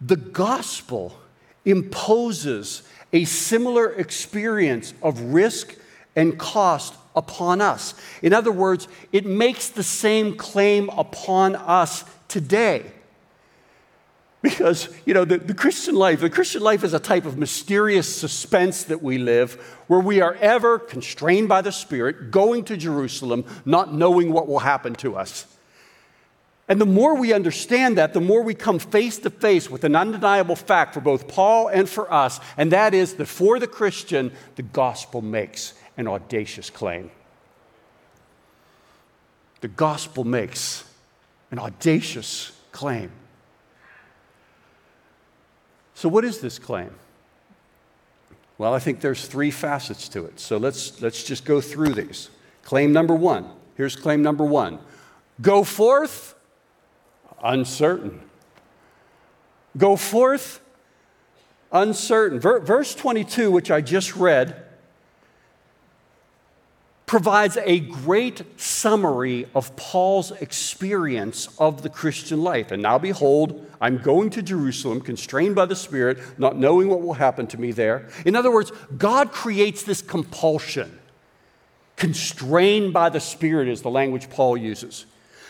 the 0.03 0.17
gospel 0.17 1.19
imposes 1.65 2.83
a 3.11 3.25
similar 3.25 3.91
experience 3.91 4.93
of 5.03 5.19
risk 5.19 5.77
and 6.15 6.39
cost 6.39 6.93
upon 7.19 7.61
us. 7.61 7.95
In 8.23 8.33
other 8.33 8.53
words, 8.53 8.87
it 9.13 9.27
makes 9.27 9.69
the 9.69 9.83
same 9.83 10.37
claim 10.37 10.89
upon 10.91 11.57
us 11.57 12.05
today. 12.29 12.93
Because, 14.41 14.89
you 15.05 15.15
know, 15.15 15.25
the, 15.25 15.39
the, 15.39 15.55
Christian 15.55 15.97
life, 15.97 16.21
the 16.21 16.31
Christian 16.31 16.63
life 16.63 16.85
is 16.85 16.95
a 16.95 17.01
type 17.01 17.27
of 17.27 17.37
mysterious 17.37 18.15
suspense 18.15 18.85
that 18.85 19.03
we 19.03 19.19
live 19.19 19.55
where 19.89 19.99
we 19.99 20.21
are 20.21 20.35
ever 20.35 20.79
constrained 20.79 21.49
by 21.49 21.61
the 21.61 21.73
Spirit, 21.73 22.31
going 22.31 22.63
to 22.65 22.77
Jerusalem, 22.77 23.45
not 23.65 23.93
knowing 23.93 24.33
what 24.33 24.47
will 24.47 24.61
happen 24.61 24.95
to 24.97 25.17
us. 25.17 25.47
And 26.69 26.81
the 26.81 26.87
more 26.87 27.17
we 27.17 27.33
understand 27.33 27.99
that, 27.99 28.13
the 28.13 28.21
more 28.21 28.43
we 28.43 28.55
come 28.55 28.79
face 28.79 29.19
to 29.21 29.31
face 29.31 29.69
with 29.69 29.83
an 29.85 29.97
undeniable 29.97 30.55
fact 30.55 30.95
for 30.95 31.01
both 31.01 31.27
Paul 31.27 31.69
and 31.69 31.89
for 31.89 32.13
us, 32.13 32.39
and 32.57 32.71
that 32.73 32.95
is 32.95 33.15
that 33.15 33.27
for 33.27 33.59
the 33.59 33.67
Christian, 33.67 34.31
the 34.55 34.63
gospel 34.63 35.21
makes 35.21 35.75
an 35.99 36.09
audacious 36.09 36.71
claim. 36.71 37.11
The 39.61 39.69
gospel 39.69 40.25
makes 40.25 40.85
an 41.51 41.59
audacious 41.59 42.53
claim. 42.73 43.11
So, 45.95 46.09
what 46.09 46.25
is 46.25 46.41
this 46.41 46.59
claim? 46.59 46.95
Well, 48.57 48.73
I 48.73 48.79
think 48.79 49.01
there's 49.01 49.27
three 49.27 49.51
facets 49.51 50.09
to 50.11 50.25
it. 50.25 50.41
So 50.41 50.57
let's, 50.57 51.01
let's 51.01 51.23
just 51.23 51.45
go 51.45 51.61
through 51.61 51.95
these. 51.95 52.29
Claim 52.63 52.93
number 52.93 53.15
one 53.15 53.49
Here's 53.77 53.95
claim 53.95 54.23
number 54.23 54.45
one 54.45 54.81
Go 55.41 55.63
forth, 55.63 56.35
uncertain. 57.43 58.21
Go 59.77 59.95
forth, 59.95 60.61
uncertain. 61.71 62.41
Verse 62.41 62.95
22, 62.97 63.53
which 63.53 63.71
I 63.71 63.81
just 63.81 64.17
read, 64.17 64.65
provides 67.09 67.57
a 67.65 67.81
great 67.81 68.43
summary 68.61 69.49
of 69.55 69.75
Paul's 69.77 70.31
experience 70.31 71.49
of 71.59 71.83
the 71.83 71.89
Christian 71.89 72.43
life. 72.45 72.71
And 72.71 72.83
now, 72.83 72.99
behold, 72.99 73.67
I'm 73.81 73.97
going 73.99 74.29
to 74.31 74.43
Jerusalem, 74.43 75.01
constrained 75.01 75.57
by 75.57 75.65
the 75.65 75.75
Spirit, 75.75 76.19
not 76.39 76.57
knowing 76.57 76.89
what 76.89 77.01
will 77.01 77.15
happen 77.15 77.47
to 77.49 77.59
me 77.59 77.73
there. 77.73 78.09
In 78.27 78.37
other 78.37 78.53
words, 78.53 78.71
God 78.97 79.33
creates 79.33 79.83
this 79.83 80.03
compulsion. 80.03 80.99
Constrained 81.97 82.93
by 82.93 83.09
the 83.09 83.21
Spirit 83.21 83.69
is 83.69 83.81
the 83.81 83.91
language 83.91 84.29
Paul 84.29 84.59
uses. 84.59 85.07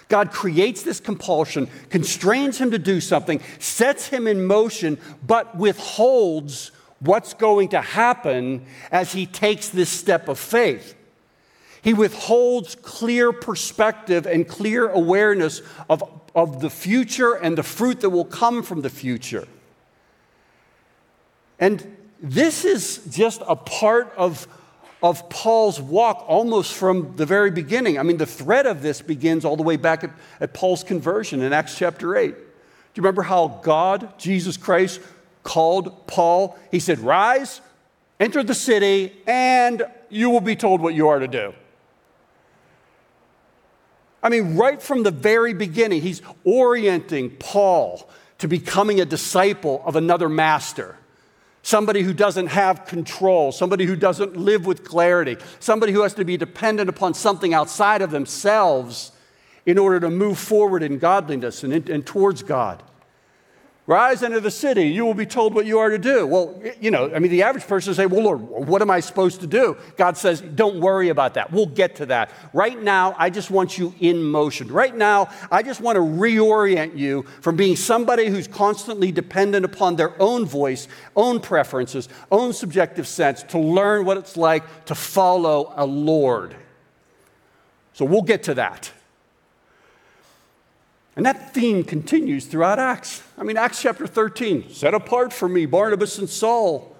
God 0.08 0.30
creates 0.30 0.84
this 0.84 1.00
compulsion, 1.00 1.68
constrains 1.90 2.58
him 2.58 2.70
to 2.70 2.78
do 2.78 3.00
something, 3.00 3.42
sets 3.58 4.06
him 4.06 4.26
in 4.26 4.44
motion, 4.44 4.96
but 5.26 5.56
withholds 5.56 6.70
what's 7.00 7.34
going 7.34 7.70
to 7.70 7.80
happen 7.80 8.64
as 8.90 9.12
he 9.12 9.26
takes 9.26 9.68
this 9.68 9.90
step 9.90 10.28
of 10.28 10.38
faith. 10.38 10.94
He 11.82 11.94
withholds 11.94 12.74
clear 12.74 13.32
perspective 13.32 14.26
and 14.26 14.46
clear 14.46 14.88
awareness 14.88 15.62
of, 15.88 16.02
of 16.34 16.60
the 16.60 16.70
future 16.70 17.34
and 17.34 17.56
the 17.56 17.62
fruit 17.62 18.00
that 18.00 18.10
will 18.10 18.24
come 18.24 18.62
from 18.62 18.82
the 18.82 18.90
future. 18.90 19.46
And 21.58 21.96
this 22.20 22.64
is 22.64 22.98
just 23.10 23.42
a 23.46 23.56
part 23.56 24.12
of, 24.16 24.48
of 25.02 25.28
Paul's 25.28 25.80
walk 25.80 26.24
almost 26.26 26.74
from 26.74 27.16
the 27.16 27.26
very 27.26 27.50
beginning. 27.50 27.98
I 27.98 28.02
mean, 28.02 28.16
the 28.16 28.26
thread 28.26 28.66
of 28.66 28.82
this 28.82 29.00
begins 29.00 29.44
all 29.44 29.56
the 29.56 29.62
way 29.62 29.76
back 29.76 30.04
at, 30.04 30.10
at 30.40 30.54
Paul's 30.54 30.82
conversion 30.82 31.42
in 31.42 31.52
Acts 31.52 31.76
chapter 31.76 32.16
8. 32.16 32.30
Do 32.30 32.34
you 32.94 33.02
remember 33.02 33.22
how 33.22 33.60
God, 33.62 34.18
Jesus 34.18 34.56
Christ, 34.56 35.00
called 35.42 36.06
Paul? 36.06 36.58
He 36.70 36.80
said, 36.80 36.98
Rise, 36.98 37.60
enter 38.18 38.42
the 38.42 38.54
city, 38.54 39.12
and 39.26 39.84
you 40.08 40.30
will 40.30 40.40
be 40.40 40.56
told 40.56 40.80
what 40.80 40.94
you 40.94 41.08
are 41.08 41.20
to 41.20 41.28
do. 41.28 41.54
I 44.28 44.30
mean, 44.30 44.56
right 44.56 44.82
from 44.82 45.04
the 45.04 45.10
very 45.10 45.54
beginning, 45.54 46.02
he's 46.02 46.20
orienting 46.44 47.30
Paul 47.38 48.10
to 48.36 48.46
becoming 48.46 49.00
a 49.00 49.06
disciple 49.06 49.82
of 49.86 49.96
another 49.96 50.28
master. 50.28 50.96
Somebody 51.62 52.02
who 52.02 52.12
doesn't 52.12 52.48
have 52.48 52.84
control, 52.84 53.52
somebody 53.52 53.86
who 53.86 53.96
doesn't 53.96 54.36
live 54.36 54.66
with 54.66 54.84
clarity, 54.84 55.38
somebody 55.60 55.94
who 55.94 56.02
has 56.02 56.12
to 56.12 56.26
be 56.26 56.36
dependent 56.36 56.90
upon 56.90 57.14
something 57.14 57.54
outside 57.54 58.02
of 58.02 58.10
themselves 58.10 59.12
in 59.64 59.78
order 59.78 59.98
to 60.00 60.10
move 60.10 60.38
forward 60.38 60.82
in 60.82 60.98
godliness 60.98 61.64
and, 61.64 61.72
in, 61.72 61.90
and 61.90 62.04
towards 62.04 62.42
God. 62.42 62.82
Rise 63.88 64.22
into 64.22 64.38
the 64.38 64.50
city, 64.50 64.82
you 64.82 65.06
will 65.06 65.14
be 65.14 65.24
told 65.24 65.54
what 65.54 65.64
you 65.64 65.78
are 65.78 65.88
to 65.88 65.96
do. 65.96 66.26
Well, 66.26 66.60
you 66.78 66.90
know, 66.90 67.10
I 67.10 67.20
mean, 67.20 67.30
the 67.30 67.42
average 67.42 67.66
person 67.66 67.94
say, 67.94 68.04
Well, 68.04 68.22
Lord, 68.22 68.42
what 68.42 68.82
am 68.82 68.90
I 68.90 69.00
supposed 69.00 69.40
to 69.40 69.46
do? 69.46 69.78
God 69.96 70.18
says, 70.18 70.42
Don't 70.42 70.82
worry 70.82 71.08
about 71.08 71.32
that. 71.34 71.50
We'll 71.50 71.64
get 71.64 71.96
to 71.96 72.04
that. 72.06 72.30
Right 72.52 72.78
now, 72.78 73.14
I 73.16 73.30
just 73.30 73.50
want 73.50 73.78
you 73.78 73.94
in 73.98 74.22
motion. 74.22 74.68
Right 74.68 74.94
now, 74.94 75.30
I 75.50 75.62
just 75.62 75.80
want 75.80 75.96
to 75.96 76.02
reorient 76.02 76.98
you 76.98 77.22
from 77.40 77.56
being 77.56 77.76
somebody 77.76 78.26
who's 78.26 78.46
constantly 78.46 79.10
dependent 79.10 79.64
upon 79.64 79.96
their 79.96 80.20
own 80.20 80.44
voice, 80.44 80.86
own 81.16 81.40
preferences, 81.40 82.10
own 82.30 82.52
subjective 82.52 83.08
sense 83.08 83.42
to 83.44 83.58
learn 83.58 84.04
what 84.04 84.18
it's 84.18 84.36
like 84.36 84.84
to 84.84 84.94
follow 84.94 85.72
a 85.74 85.86
Lord. 85.86 86.54
So 87.94 88.04
we'll 88.04 88.20
get 88.20 88.42
to 88.42 88.54
that. 88.54 88.92
And 91.18 91.26
that 91.26 91.52
theme 91.52 91.82
continues 91.82 92.46
throughout 92.46 92.78
Acts. 92.78 93.24
I 93.36 93.42
mean, 93.42 93.56
Acts 93.56 93.82
chapter 93.82 94.06
13 94.06 94.72
set 94.72 94.94
apart 94.94 95.32
for 95.32 95.48
me 95.48 95.66
Barnabas 95.66 96.16
and 96.16 96.30
Saul 96.30 96.94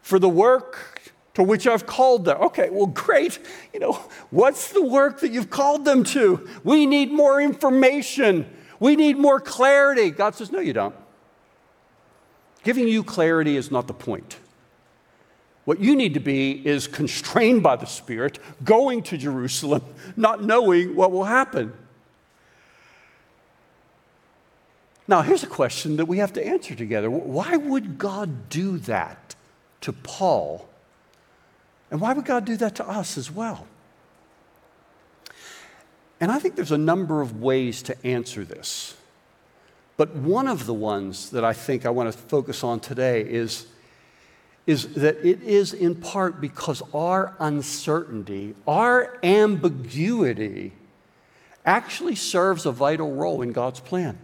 for 0.00 0.18
the 0.18 0.28
work 0.28 1.00
to 1.34 1.44
which 1.44 1.68
I've 1.68 1.86
called 1.86 2.24
them. 2.24 2.40
Okay, 2.40 2.70
well, 2.70 2.86
great. 2.86 3.38
You 3.72 3.78
know, 3.78 3.92
what's 4.30 4.72
the 4.72 4.82
work 4.82 5.20
that 5.20 5.30
you've 5.30 5.48
called 5.48 5.84
them 5.84 6.02
to? 6.06 6.48
We 6.64 6.86
need 6.86 7.12
more 7.12 7.40
information. 7.40 8.52
We 8.80 8.96
need 8.96 9.16
more 9.16 9.38
clarity. 9.38 10.10
God 10.10 10.34
says, 10.34 10.50
No, 10.50 10.58
you 10.58 10.72
don't. 10.72 10.96
Giving 12.64 12.88
you 12.88 13.04
clarity 13.04 13.56
is 13.56 13.70
not 13.70 13.86
the 13.86 13.94
point. 13.94 14.38
What 15.66 15.78
you 15.78 15.94
need 15.94 16.14
to 16.14 16.20
be 16.20 16.66
is 16.66 16.88
constrained 16.88 17.62
by 17.62 17.76
the 17.76 17.86
Spirit, 17.86 18.40
going 18.64 19.04
to 19.04 19.16
Jerusalem, 19.16 19.84
not 20.16 20.42
knowing 20.42 20.96
what 20.96 21.12
will 21.12 21.22
happen. 21.22 21.74
Now, 25.08 25.22
here's 25.22 25.42
a 25.42 25.48
question 25.48 25.96
that 25.96 26.06
we 26.06 26.18
have 26.18 26.32
to 26.34 26.46
answer 26.46 26.74
together. 26.74 27.10
Why 27.10 27.56
would 27.56 27.98
God 27.98 28.48
do 28.48 28.78
that 28.78 29.34
to 29.80 29.92
Paul? 29.92 30.68
And 31.90 32.00
why 32.00 32.12
would 32.12 32.24
God 32.24 32.44
do 32.44 32.56
that 32.56 32.76
to 32.76 32.88
us 32.88 33.18
as 33.18 33.30
well? 33.30 33.66
And 36.20 36.30
I 36.30 36.38
think 36.38 36.54
there's 36.54 36.72
a 36.72 36.78
number 36.78 37.20
of 37.20 37.40
ways 37.40 37.82
to 37.82 38.06
answer 38.06 38.44
this. 38.44 38.96
But 39.96 40.14
one 40.14 40.46
of 40.46 40.66
the 40.66 40.74
ones 40.74 41.30
that 41.30 41.44
I 41.44 41.52
think 41.52 41.84
I 41.84 41.90
want 41.90 42.12
to 42.12 42.16
focus 42.16 42.62
on 42.64 42.80
today 42.80 43.22
is, 43.22 43.66
is 44.66 44.94
that 44.94 45.16
it 45.26 45.42
is 45.42 45.74
in 45.74 45.96
part 45.96 46.40
because 46.40 46.80
our 46.94 47.34
uncertainty, 47.40 48.54
our 48.66 49.18
ambiguity, 49.22 50.72
actually 51.66 52.14
serves 52.14 52.66
a 52.66 52.72
vital 52.72 53.14
role 53.14 53.42
in 53.42 53.52
God's 53.52 53.80
plan. 53.80 54.18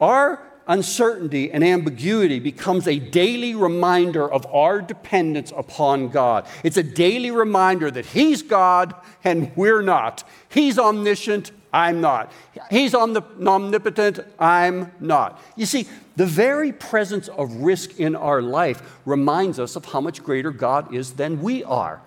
Our 0.00 0.42
uncertainty 0.68 1.52
and 1.52 1.62
ambiguity 1.62 2.40
becomes 2.40 2.88
a 2.88 2.98
daily 2.98 3.54
reminder 3.54 4.30
of 4.30 4.44
our 4.46 4.80
dependence 4.80 5.52
upon 5.56 6.08
God. 6.08 6.46
It's 6.64 6.76
a 6.76 6.82
daily 6.82 7.30
reminder 7.30 7.90
that 7.90 8.06
He's 8.06 8.42
God 8.42 8.94
and 9.22 9.52
we're 9.56 9.82
not. 9.82 10.24
He's 10.48 10.78
omniscient, 10.78 11.52
I'm 11.72 12.00
not. 12.00 12.32
He's 12.70 12.94
omnipotent, 12.94 14.20
I'm 14.38 14.92
not. 14.98 15.40
You 15.56 15.66
see, 15.66 15.86
the 16.16 16.26
very 16.26 16.72
presence 16.72 17.28
of 17.28 17.52
risk 17.56 18.00
in 18.00 18.16
our 18.16 18.42
life 18.42 18.98
reminds 19.04 19.60
us 19.60 19.76
of 19.76 19.84
how 19.84 20.00
much 20.00 20.22
greater 20.24 20.50
God 20.50 20.92
is 20.94 21.12
than 21.12 21.42
we 21.42 21.62
are. 21.62 22.00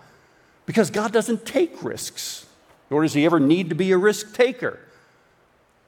Because 0.66 0.92
God 0.92 1.12
doesn't 1.14 1.46
take 1.46 1.84
risks, 1.84 2.46
nor 2.92 3.04
does 3.04 3.14
He 3.14 3.26
ever 3.26 3.40
need 3.40 3.70
to 3.70 3.76
be 3.76 3.92
a 3.92 3.98
risk 3.98 4.36
taker. 4.36 4.80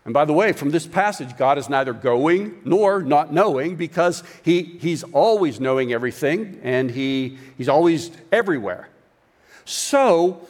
And 0.04 0.14
by 0.14 0.26
the 0.26 0.34
way, 0.34 0.52
from 0.52 0.72
this 0.72 0.88
passage, 0.88 1.38
God 1.38 1.58
is 1.58 1.70
neither 1.70 1.94
going 1.94 2.60
nor 2.66 3.02
not 3.04 3.32
knowing 3.32 3.76
because 3.76 4.24
he, 4.44 4.64
He's 4.64 5.04
always 5.04 5.60
knowing 5.60 5.94
everything 5.94 6.60
and 6.64 6.90
he, 6.90 7.38
He's 7.58 7.70
always 7.70 8.12
everywhere. 8.32 8.90
So, 9.64 10.48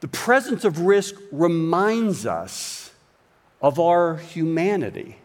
the 0.00 0.08
presence 0.08 0.64
of 0.64 0.80
risk 0.80 1.14
reminds 1.30 2.24
us 2.26 2.92
of 3.60 3.78
our 3.78 4.16
humanity, 4.16 5.18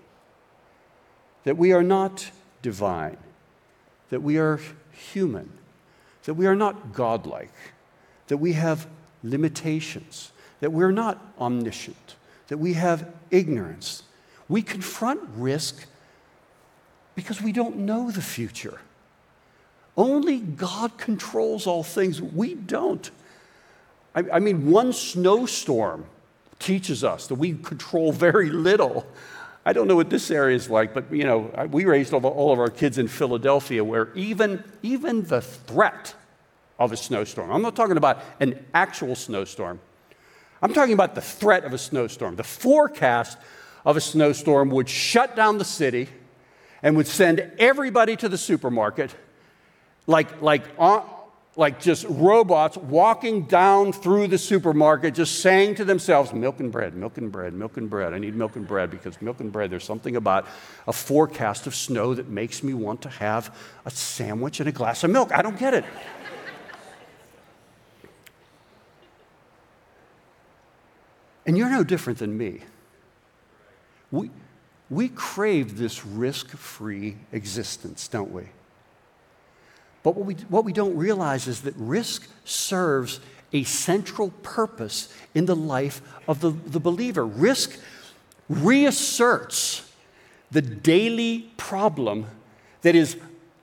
that 1.44 1.58
we 1.58 1.72
are 1.72 1.84
not 1.84 2.32
divine, 2.62 3.18
that 4.10 4.22
we 4.22 4.38
are 4.38 4.60
human, 4.92 5.52
that 6.24 6.34
we 6.34 6.46
are 6.46 6.56
not 6.56 6.94
godlike, 6.94 7.54
that 8.28 8.38
we 8.38 8.54
have 8.54 8.88
limitations, 9.24 10.32
that 10.60 10.72
we're 10.72 10.92
not 10.92 11.34
omniscient 11.40 12.16
that 12.50 12.58
we 12.58 12.74
have 12.74 13.08
ignorance. 13.32 14.04
We 14.48 14.62
confront 14.62 15.22
risk 15.36 15.86
because 17.16 17.42
we 17.42 17.52
don't 17.52 17.78
know 17.78 18.12
the 18.12 18.22
future. 18.22 18.80
Only 19.96 20.40
God 20.40 20.98
controls 20.98 21.68
all 21.68 21.84
things. 21.84 22.22
We 22.22 22.56
don't. 22.56 23.10
I, 24.16 24.24
I, 24.34 24.40
mean, 24.40 24.70
one 24.70 24.94
snowstorm 24.94 26.06
teaches 26.58 27.04
us 27.04 27.28
that 27.28 27.36
we 27.36 27.54
control 27.54 28.12
very 28.12 28.50
little. 28.50 29.06
I 29.66 29.74
don't 29.74 29.88
know 29.88 29.96
what 29.96 30.10
this 30.10 30.32
area 30.32 30.56
is 30.56 30.70
like, 30.70 30.94
but 30.94 31.12
you 31.12 31.26
know, 31.26 31.52
we 31.72 31.86
raised 31.86 32.14
all, 32.14 32.52
of 32.52 32.60
our 32.60 32.70
kids 32.70 32.98
in 32.98 33.08
Philadelphia 33.08 33.84
where 33.84 34.12
even, 34.16 34.64
even 34.82 35.24
the 35.24 35.42
threat 35.42 36.16
of 36.80 36.92
a 36.92 36.98
snowstorm, 36.98 37.52
I'm 37.52 37.62
not 37.62 37.76
talking 37.76 37.98
about 37.98 38.24
an 38.40 38.66
actual 38.74 39.16
snowstorm, 39.16 39.80
I'm 40.62 40.74
talking 40.74 40.94
about 40.94 41.16
the 41.16 41.22
threat 41.22 41.64
of 41.64 41.74
a 41.74 41.78
snowstorm. 41.78 42.36
The 42.36 42.44
forecast 42.44 43.38
of 43.86 43.98
a 43.98 44.02
snowstorm 44.02 44.70
would 44.72 44.90
shut 44.90 45.36
down 45.36 45.58
the 45.58 45.66
city 45.66 46.10
and 46.84 46.98
would 46.98 47.08
send 47.08 47.52
everybody 47.58 48.16
to 48.18 48.30
the 48.30 48.38
supermarket 48.38 49.16
like, 50.08 50.42
like, 50.42 50.64
uh, 50.78 51.02
like 51.56 51.82
just 51.82 52.06
robots 52.10 52.78
walking 52.78 53.44
down 53.44 53.92
through 53.92 54.28
the 54.28 54.38
supermarket, 54.38 55.14
just 55.14 55.42
saying 55.42 55.76
to 55.76 55.86
themselves, 55.86 56.34
milk 56.34 56.60
and 56.60 56.72
bread, 56.72 56.96
milk 56.96 57.18
and 57.18 57.32
bread, 57.32 57.54
milk 57.54 57.78
and 57.78 57.90
bread. 57.90 58.14
I 58.14 58.18
need 58.18 58.36
milk 58.36 58.56
and 58.56 58.68
bread 58.68 58.90
because 58.92 59.22
milk 59.22 59.40
and 59.40 59.52
bread, 59.52 59.70
there's 59.70 59.84
something 59.84 60.16
about 60.16 60.48
a 60.88 60.94
forecast 60.94 61.68
of 61.68 61.76
snow 61.76 62.14
that 62.14 62.30
makes 62.30 62.64
me 62.64 62.74
want 62.74 63.02
to 63.02 63.10
have 63.10 63.56
a 63.86 63.92
sandwich 63.92 64.60
and 64.60 64.70
a 64.70 64.72
glass 64.72 65.04
of 65.04 65.12
milk. 65.12 65.32
I 65.34 65.42
don't 65.42 65.60
get 65.60 65.74
it. 65.74 65.86
And 71.50 71.58
you're 71.58 71.72
no 71.72 71.84
different 71.84 72.20
than 72.20 72.38
me. 72.38 72.60
We, 74.12 74.30
we 74.88 75.10
crave 75.10 75.80
this 75.80 76.06
risk 76.06 76.50
free 76.50 77.18
existence, 77.32 78.08
don't 78.08 78.32
we? 78.32 78.44
But 80.04 80.16
what 80.16 80.28
we, 80.28 80.36
what 80.36 80.64
we 80.64 80.74
don't 80.74 80.96
realize 80.96 81.48
is 81.48 81.62
that 81.62 81.74
risk 81.76 82.30
serves 82.46 83.20
a 83.52 83.64
central 83.64 84.30
purpose 84.44 85.12
in 85.34 85.48
the 85.48 85.56
life 85.56 86.04
of 86.28 86.40
the, 86.40 86.52
the 86.52 86.80
believer. 86.80 87.26
Risk 87.26 87.80
reasserts 88.48 89.92
the 90.52 90.62
daily 90.62 91.50
problem 91.58 92.28
that 92.84 92.94
is 92.94 93.18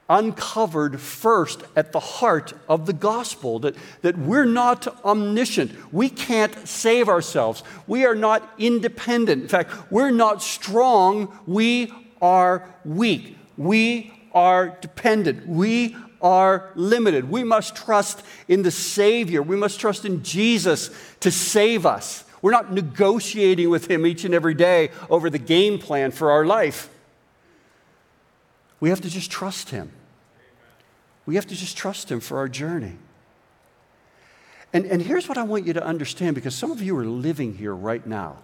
uncovered 0.08 1.00
first 1.00 1.62
at 1.74 1.92
the 1.92 2.00
heart 2.00 2.52
of 2.68 2.86
the 2.86 2.92
gospel 2.92 3.58
that, 3.58 3.74
that 4.02 4.16
we're 4.16 4.44
not 4.44 4.86
omniscient. 5.04 5.72
We 5.92 6.08
can't 6.08 6.68
save 6.68 7.08
ourselves. 7.08 7.62
We 7.86 8.04
are 8.04 8.14
not 8.14 8.48
independent. 8.58 9.42
In 9.42 9.48
fact, 9.48 9.90
we're 9.90 10.10
not 10.10 10.42
strong. 10.42 11.36
We 11.46 11.92
are 12.22 12.72
weak. 12.84 13.36
We 13.56 14.12
are 14.32 14.76
dependent. 14.80 15.46
We 15.46 15.96
are 16.22 16.70
limited. 16.74 17.30
We 17.30 17.44
must 17.44 17.76
trust 17.76 18.22
in 18.48 18.62
the 18.62 18.70
Savior. 18.70 19.42
We 19.42 19.56
must 19.56 19.80
trust 19.80 20.04
in 20.04 20.22
Jesus 20.22 20.90
to 21.20 21.30
save 21.30 21.84
us. 21.84 22.24
We're 22.42 22.52
not 22.52 22.72
negotiating 22.72 23.70
with 23.70 23.90
Him 23.90 24.06
each 24.06 24.24
and 24.24 24.34
every 24.34 24.54
day 24.54 24.90
over 25.10 25.30
the 25.30 25.38
game 25.38 25.78
plan 25.78 26.10
for 26.10 26.30
our 26.30 26.44
life. 26.44 26.90
We 28.80 28.90
have 28.90 29.00
to 29.00 29.10
just 29.10 29.30
trust 29.30 29.70
Him. 29.70 29.90
We 31.24 31.34
have 31.36 31.46
to 31.46 31.54
just 31.54 31.76
trust 31.76 32.10
Him 32.10 32.20
for 32.20 32.38
our 32.38 32.48
journey. 32.48 32.96
And, 34.72 34.84
and 34.86 35.00
here's 35.00 35.28
what 35.28 35.38
I 35.38 35.42
want 35.42 35.66
you 35.66 35.72
to 35.72 35.84
understand 35.84 36.34
because 36.34 36.54
some 36.54 36.70
of 36.70 36.82
you 36.82 36.96
are 36.98 37.04
living 37.04 37.54
here 37.54 37.74
right 37.74 38.06
now. 38.06 38.38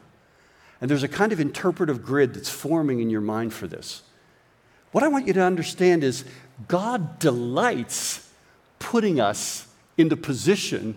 And 0.80 0.90
there's 0.90 1.02
a 1.02 1.08
kind 1.08 1.32
of 1.32 1.40
interpretive 1.40 2.04
grid 2.04 2.34
that's 2.34 2.50
forming 2.50 3.00
in 3.00 3.10
your 3.10 3.20
mind 3.20 3.52
for 3.52 3.66
this. 3.66 4.02
What 4.90 5.04
I 5.04 5.08
want 5.08 5.26
you 5.26 5.32
to 5.34 5.42
understand 5.42 6.04
is 6.04 6.24
God 6.68 7.18
delights 7.18 8.28
putting 8.78 9.20
us 9.20 9.68
in 9.96 10.08
the 10.08 10.16
position 10.16 10.96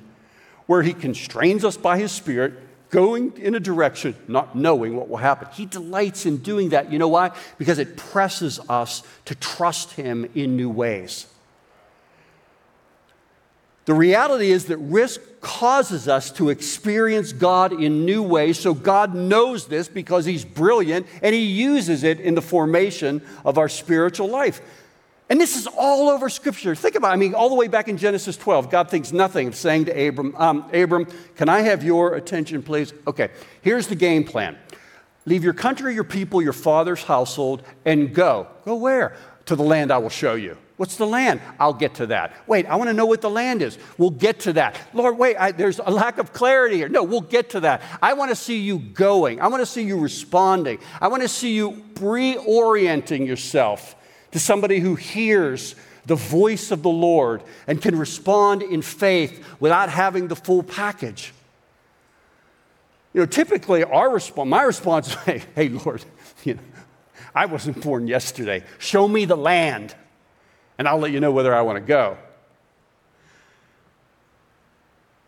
where 0.66 0.82
He 0.82 0.94
constrains 0.94 1.64
us 1.64 1.78
by 1.78 2.00
His 2.00 2.12
Spirit 2.12 2.54
going 2.96 3.38
in 3.40 3.56
a 3.56 3.60
direction, 3.60 4.16
not 4.26 4.56
knowing 4.56 4.96
what 4.96 5.10
will 5.10 5.18
happen. 5.18 5.50
He 5.52 5.66
delights 5.66 6.26
in 6.26 6.38
doing 6.38 6.70
that. 6.70 6.94
You 6.94 6.98
know 6.98 7.10
why? 7.10 7.32
Because 7.58 7.78
it 7.78 7.98
presses 7.98 8.58
us 8.70 9.04
to 9.26 9.36
trust 9.36 9.92
Him 9.92 10.30
in 10.34 10.56
new 10.56 10.70
ways. 10.70 11.28
The 13.84 13.94
reality 13.94 14.50
is 14.50 14.68
that 14.68 14.78
risk 14.78 15.20
causes 15.42 16.08
us 16.08 16.32
to 16.32 16.48
experience 16.48 17.34
God 17.34 17.74
in 17.74 18.06
new 18.06 18.24
ways. 18.24 18.58
So 18.58 18.74
God 18.74 19.14
knows 19.14 19.68
this 19.68 19.90
because 19.90 20.24
He's 20.24 20.46
brilliant 20.46 21.06
and 21.22 21.36
He 21.36 21.42
uses 21.42 22.06
it 22.06 22.22
in 22.22 22.34
the 22.34 22.42
formation 22.42 23.22
of 23.44 23.58
our 23.58 23.68
spiritual 23.68 24.30
life. 24.30 24.62
And 25.30 25.42
this 25.42 25.58
is 25.58 25.68
all 25.68 26.10
over 26.10 26.30
Scripture. 26.30 26.76
Think 26.76 26.96
about 26.96 27.10
it. 27.10 27.14
I 27.14 27.16
mean, 27.16 27.34
all 27.34 27.50
the 27.50 27.56
way 27.56 27.68
back 27.68 27.88
in 27.88 27.98
Genesis 27.98 28.38
12, 28.38 28.70
God 28.70 28.90
thinks 28.92 29.12
nothing 29.12 29.48
of 29.48 29.56
saying 29.56 29.86
to 29.86 30.08
Abram, 30.08 30.36
um, 30.38 30.70
Abram, 30.72 31.08
can 31.36 31.50
I 31.50 31.62
have 31.62 31.84
your 31.84 32.14
attention, 32.14 32.62
please? 32.62 32.94
Okay, 33.08 33.30
here's 33.62 33.88
the 33.88 33.96
game 33.96 34.24
plan 34.24 34.58
Leave 35.26 35.44
your 35.44 35.54
country, 35.54 35.96
your 35.96 36.04
people, 36.04 36.42
your 36.42 36.54
father's 36.54 37.02
household, 37.04 37.64
and 37.84 38.14
go. 38.14 38.48
Go 38.64 38.76
where? 38.76 39.16
To 39.46 39.56
the 39.56 39.64
land 39.64 39.92
I 39.92 39.98
will 39.98 40.10
show 40.10 40.36
you. 40.36 40.58
What's 40.78 40.98
the 40.98 41.08
land? 41.08 41.42
I'll 41.60 41.74
get 41.74 41.96
to 41.96 42.08
that. 42.08 42.36
Wait, 42.48 42.66
I 42.66 42.76
want 42.76 42.90
to 42.90 42.94
know 42.94 43.06
what 43.06 43.22
the 43.22 43.30
land 43.30 43.62
is. 43.62 43.80
We'll 43.98 44.10
get 44.10 44.42
to 44.42 44.54
that. 44.54 44.78
Lord, 44.94 45.18
wait, 45.18 45.38
I, 45.38 45.52
there's 45.52 45.80
a 45.80 45.90
lack 45.90 46.18
of 46.18 46.34
clarity 46.34 46.76
here. 46.76 46.90
No, 46.90 47.02
we'll 47.02 47.22
get 47.22 47.52
to 47.52 47.62
that. 47.62 47.82
I 48.02 48.14
want 48.14 48.30
to 48.30 48.36
see 48.36 48.60
you 48.60 48.78
going. 48.78 49.40
I 49.40 49.48
want 49.48 49.62
to 49.62 49.66
see 49.66 49.84
you 49.84 49.98
responding. 49.98 50.80
I 51.00 51.08
want 51.08 51.24
to 51.24 51.30
see 51.30 51.56
you 51.56 51.84
reorienting 51.96 53.26
yourself 53.26 53.96
to 54.36 54.40
somebody 54.42 54.82
who 54.82 54.96
hears 54.96 55.76
the 56.08 56.16
voice 56.16 56.70
of 56.70 56.84
the 56.84 56.90
Lord 56.90 57.42
and 57.68 57.82
can 57.82 57.98
respond 57.98 58.64
in 58.64 58.82
faith 58.82 59.42
without 59.62 59.88
having 59.88 60.28
the 60.28 60.36
full 60.36 60.62
package. 60.62 61.32
You 63.14 63.22
know, 63.22 63.28
typically 63.28 63.86
our 63.86 64.10
response, 64.10 64.50
my 64.50 64.64
response 64.64 65.08
is, 65.08 65.14
hey, 65.24 65.44
hey 65.56 65.70
Lord, 65.70 66.04
you 66.44 66.56
know, 66.56 66.62
I 67.34 67.46
wasn't 67.46 67.82
born 67.82 68.08
yesterday. 68.08 68.66
Show 68.78 69.08
me 69.08 69.24
the 69.24 69.38
land, 69.38 69.96
and 70.78 70.86
I'll 70.86 71.00
let 71.00 71.14
you 71.14 71.22
know 71.22 71.32
whether 71.32 71.56
I 71.56 71.62
want 71.62 71.78
to 71.78 71.88
go. 71.88 72.18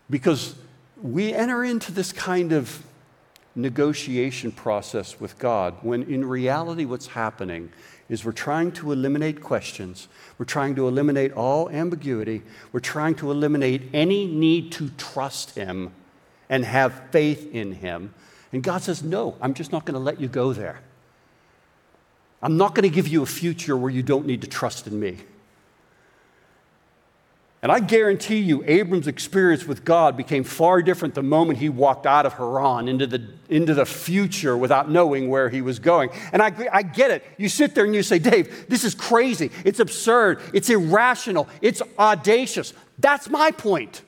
Because 0.10 0.54
we 1.02 1.34
enter 1.34 1.64
into 1.64 1.94
this 1.94 2.12
kind 2.12 2.52
of 2.52 2.84
negotiation 3.56 4.52
process 4.52 5.18
with 5.18 5.40
God 5.40 5.76
when 5.82 6.04
in 6.04 6.26
reality 6.26 6.84
what's 6.84 7.08
happening 7.08 7.72
is 8.10 8.24
we're 8.24 8.32
trying 8.32 8.72
to 8.72 8.92
eliminate 8.92 9.42
questions. 9.42 10.08
We're 10.38 10.46
trying 10.46 10.76
to 10.76 10.88
eliminate 10.88 11.34
all 11.34 11.70
ambiguity. 11.70 12.42
We're 12.72 12.80
trying 12.80 13.16
to 13.16 13.32
eliminate 13.32 13.90
any 13.94 14.26
need 14.26 14.72
to 14.74 14.90
trust 14.98 15.56
Him 15.56 15.92
and 16.50 16.64
have 16.64 17.02
faith 17.12 17.54
in 17.54 17.74
Him. 17.74 18.14
And 18.54 18.64
God 18.64 18.82
says, 18.82 19.04
No, 19.04 19.36
I'm 19.42 19.54
just 19.54 19.72
not 19.72 19.86
going 19.86 19.96
to 19.96 20.00
let 20.00 20.22
you 20.22 20.28
go 20.28 20.54
there. 20.54 20.80
I'm 22.42 22.58
not 22.58 22.76
going 22.76 22.84
to 22.84 22.94
give 22.94 23.08
you 23.08 23.24
a 23.24 23.26
future 23.26 23.76
where 23.76 23.92
you 23.92 24.04
don't 24.04 24.26
need 24.26 24.42
to 24.42 24.48
trust 24.48 24.88
in 24.88 25.00
me. 25.00 25.18
And 27.68 27.72
I 27.74 27.82
guarantee 27.82 28.40
you, 28.40 28.64
Abram's 28.66 29.08
experience 29.08 29.66
with 29.66 29.84
God 29.84 30.16
became 30.16 30.46
far 30.46 30.82
different 30.82 31.16
the 31.16 31.22
moment 31.22 31.60
he 31.60 31.68
walked 31.68 32.06
out 32.06 32.26
of 32.26 32.32
Haran 32.36 32.88
into 32.88 33.06
the, 33.06 33.28
into 33.50 33.74
the 33.74 33.86
future 33.86 34.56
without 34.56 34.90
knowing 34.90 35.28
where 35.28 35.50
he 35.50 35.62
was 35.62 35.78
going. 35.78 36.10
And 36.32 36.42
I, 36.42 36.54
I 36.72 36.82
get 36.82 37.12
it. 37.12 37.26
You 37.36 37.50
sit 37.50 37.76
there 37.76 37.84
and 37.84 37.94
you 37.94 38.04
say, 38.04 38.20
Dave, 38.20 38.70
this 38.70 38.86
is 38.86 38.96
crazy. 38.96 39.52
It's 39.66 39.82
absurd. 39.82 40.40
It's 40.54 40.70
irrational. 40.70 41.50
It's 41.62 41.82
audacious. 42.00 42.74
That's 43.00 43.30
my 43.30 43.52
point. 43.52 44.02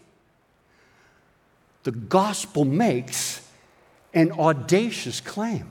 The 1.84 1.91
gospel 1.91 2.63
makes 2.63 3.45
an 4.13 4.32
audacious 4.32 5.19
claim. 5.19 5.69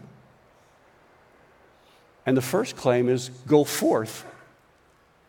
And 2.27 2.37
the 2.37 2.43
first 2.43 2.77
claim 2.77 3.09
is 3.09 3.31
go 3.47 3.65
forth 3.65 4.27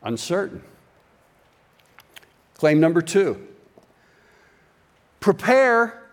uncertain. 0.04 0.62
Claim 2.60 2.82
number 2.82 3.02
two 3.02 3.48
prepare 5.22 6.04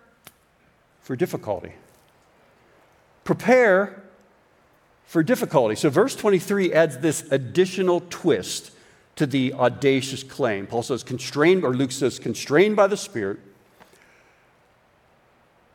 for 1.01 1.13
difficulty. 1.17 1.73
Prepare 3.25 4.01
for 5.03 5.23
difficulty. 5.23 5.75
So, 5.75 5.89
verse 5.89 6.15
23 6.15 6.71
adds 6.71 6.99
this 6.99 7.29
additional 7.33 8.01
twist 8.09 8.71
to 9.17 9.25
the 9.25 9.51
audacious 9.55 10.23
claim. 10.23 10.67
Paul 10.67 10.83
says, 10.83 11.03
constrained, 11.03 11.65
or 11.65 11.73
Luke 11.73 11.91
says, 11.91 12.17
constrained 12.17 12.77
by 12.77 12.87
the 12.87 12.95
Spirit, 12.95 13.39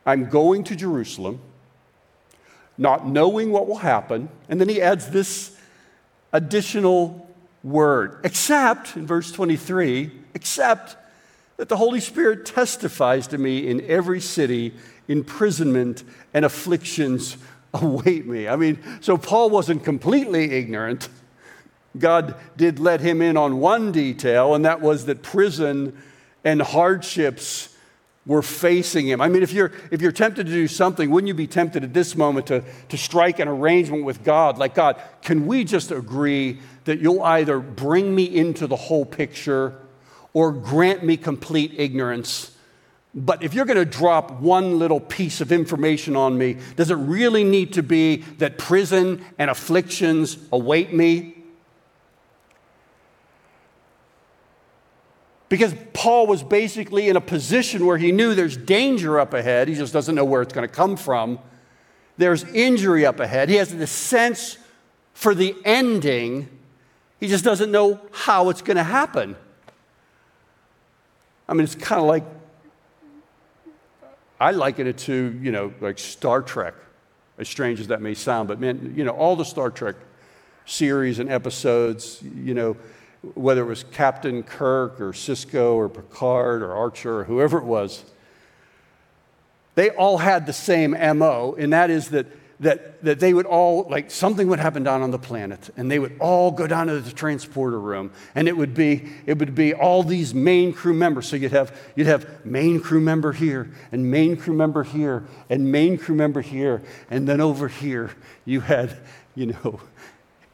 I'm 0.07 0.27
going 0.27 0.63
to 0.63 0.75
Jerusalem, 0.75 1.39
not 2.79 3.07
knowing 3.07 3.51
what 3.51 3.67
will 3.67 3.77
happen. 3.77 4.27
And 4.49 4.59
then 4.59 4.69
he 4.69 4.81
adds 4.81 5.11
this 5.11 5.55
additional 6.31 7.29
word, 7.63 8.21
except, 8.23 8.97
in 8.97 9.05
verse 9.05 9.31
23, 9.31 10.22
except 10.33 10.97
that 11.57 11.69
the 11.69 11.77
Holy 11.77 11.99
Spirit 11.99 12.45
testifies 12.45 13.27
to 13.27 13.37
me 13.37 13.67
in 13.67 13.81
every 13.81 14.19
city, 14.19 14.73
imprisonment 15.07 16.03
and 16.33 16.45
afflictions 16.45 17.37
await 17.73 18.25
me. 18.25 18.47
I 18.47 18.55
mean, 18.55 18.79
so 19.01 19.17
Paul 19.17 19.49
wasn't 19.49 19.83
completely 19.83 20.51
ignorant. 20.51 21.09
God 21.97 22.35
did 22.57 22.79
let 22.79 23.01
him 23.01 23.21
in 23.21 23.37
on 23.37 23.59
one 23.59 23.91
detail, 23.91 24.55
and 24.55 24.65
that 24.65 24.81
was 24.81 25.05
that 25.05 25.21
prison 25.21 26.01
and 26.43 26.61
hardships 26.61 27.69
were 28.25 28.41
facing 28.41 29.07
him. 29.07 29.19
I 29.19 29.27
mean, 29.27 29.43
if 29.43 29.51
you're, 29.51 29.71
if 29.91 30.01
you're 30.01 30.11
tempted 30.11 30.45
to 30.45 30.51
do 30.51 30.67
something, 30.67 31.09
wouldn't 31.09 31.27
you 31.27 31.33
be 31.33 31.47
tempted 31.47 31.83
at 31.83 31.93
this 31.93 32.15
moment 32.15 32.47
to, 32.47 32.63
to 32.89 32.97
strike 32.97 33.39
an 33.39 33.47
arrangement 33.47 34.05
with 34.05 34.23
God? 34.23 34.57
Like, 34.57 34.75
God, 34.75 35.01
can 35.21 35.45
we 35.45 35.65
just 35.65 35.91
agree 35.91 36.59
that 36.85 36.99
you'll 36.99 37.21
either 37.21 37.59
bring 37.59 38.15
me 38.15 38.23
into 38.23 38.65
the 38.65 38.75
whole 38.75 39.05
picture 39.05 39.77
or 40.33 40.51
grant 40.51 41.03
me 41.03 41.15
complete 41.17 41.73
ignorance. 41.77 42.55
But 43.15 43.43
if 43.43 43.53
you're 43.53 43.65
going 43.65 43.77
to 43.77 43.85
drop 43.85 44.41
one 44.41 44.79
little 44.79 44.99
piece 44.99 45.39
of 45.39 45.51
information 45.51 46.15
on 46.15 46.37
me, 46.37 46.57
does 46.75 46.89
it 46.89 46.95
really 46.95 47.43
need 47.43 47.73
to 47.73 47.83
be 47.83 48.17
that 48.39 48.57
prison 48.57 49.23
and 49.37 49.51
afflictions 49.51 50.37
await 50.51 50.93
me? 50.93 51.37
Because 55.49 55.75
Paul 55.93 56.25
was 56.25 56.41
basically 56.41 57.09
in 57.09 57.15
a 57.15 57.21
position 57.21 57.85
where 57.85 57.99
he 57.99 58.11
knew 58.11 58.33
there's 58.33 58.57
danger 58.57 59.19
up 59.19 59.35
ahead. 59.35 59.67
He 59.67 59.75
just 59.75 59.93
doesn't 59.93 60.15
know 60.15 60.25
where 60.25 60.41
it's 60.41 60.51
going 60.53 60.67
to 60.67 60.73
come 60.73 60.97
from. 60.97 61.37
There's 62.17 62.43
injury 62.45 63.05
up 63.05 63.19
ahead. 63.19 63.49
He 63.49 63.55
has 63.57 63.75
the 63.75 63.85
sense 63.85 64.57
for 65.13 65.35
the 65.35 65.55
ending. 65.63 66.49
He 67.19 67.27
just 67.27 67.43
doesn't 67.43 67.71
know 67.71 68.01
how 68.11 68.49
it's 68.49 68.63
going 68.63 68.77
to 68.77 68.83
happen. 68.83 69.35
I 71.47 71.53
mean, 71.53 71.63
it's 71.63 71.75
kind 71.75 72.01
of 72.01 72.07
like 72.07 72.23
I 74.39 74.51
liken 74.51 74.87
it 74.87 74.97
to, 74.99 75.39
you 75.41 75.51
know, 75.51 75.73
like 75.79 75.99
Star 75.99 76.41
Trek, 76.41 76.73
as 77.37 77.47
strange 77.47 77.79
as 77.79 77.87
that 77.87 78.01
may 78.01 78.13
sound, 78.13 78.47
but 78.47 78.59
man, 78.59 78.93
you 78.95 79.03
know, 79.03 79.11
all 79.11 79.35
the 79.35 79.45
Star 79.45 79.69
Trek 79.69 79.95
series 80.65 81.19
and 81.19 81.29
episodes, 81.29 82.21
you 82.21 82.53
know, 82.53 82.75
whether 83.35 83.61
it 83.61 83.67
was 83.67 83.85
Captain 83.91 84.43
Kirk 84.43 84.99
or 84.99 85.11
Sisko 85.11 85.75
or 85.75 85.87
Picard 85.87 86.61
or 86.61 86.73
Archer 86.73 87.19
or 87.19 87.23
whoever 87.23 87.57
it 87.57 87.63
was, 87.63 88.03
they 89.75 89.89
all 89.91 90.17
had 90.17 90.45
the 90.45 90.53
same 90.53 90.91
MO, 90.91 91.55
and 91.57 91.71
that 91.73 91.89
is 91.89 92.09
that, 92.09 92.27
that, 92.59 93.03
that 93.03 93.19
they 93.19 93.33
would 93.33 93.45
all, 93.45 93.87
like 93.89 94.11
something 94.11 94.47
would 94.47 94.59
happen 94.59 94.83
down 94.83 95.01
on 95.01 95.11
the 95.11 95.19
planet, 95.19 95.69
and 95.75 95.89
they 95.89 95.99
would 95.99 96.15
all 96.19 96.51
go 96.51 96.67
down 96.67 96.87
to 96.87 96.99
the 96.99 97.11
transporter 97.11 97.79
room, 97.79 98.11
and 98.35 98.47
it 98.47 98.55
would 98.55 98.73
be, 98.73 99.11
it 99.25 99.37
would 99.39 99.55
be 99.55 99.73
all 99.73 100.03
these 100.03 100.33
main 100.33 100.73
crew 100.73 100.93
members. 100.93 101.27
So 101.27 101.35
you'd 101.35 101.51
have, 101.51 101.77
you'd 101.95 102.07
have 102.07 102.45
main 102.45 102.79
crew 102.79 103.01
member 103.01 103.33
here, 103.33 103.71
and 103.91 104.09
main 104.09 104.37
crew 104.37 104.55
member 104.55 104.83
here, 104.83 105.25
and 105.49 105.71
main 105.71 105.97
crew 105.97 106.15
member 106.15 106.41
here, 106.41 106.83
and 107.09 107.27
then 107.27 107.41
over 107.41 107.67
here 107.67 108.11
you 108.45 108.61
had, 108.61 108.97
you 109.35 109.47
know, 109.47 109.81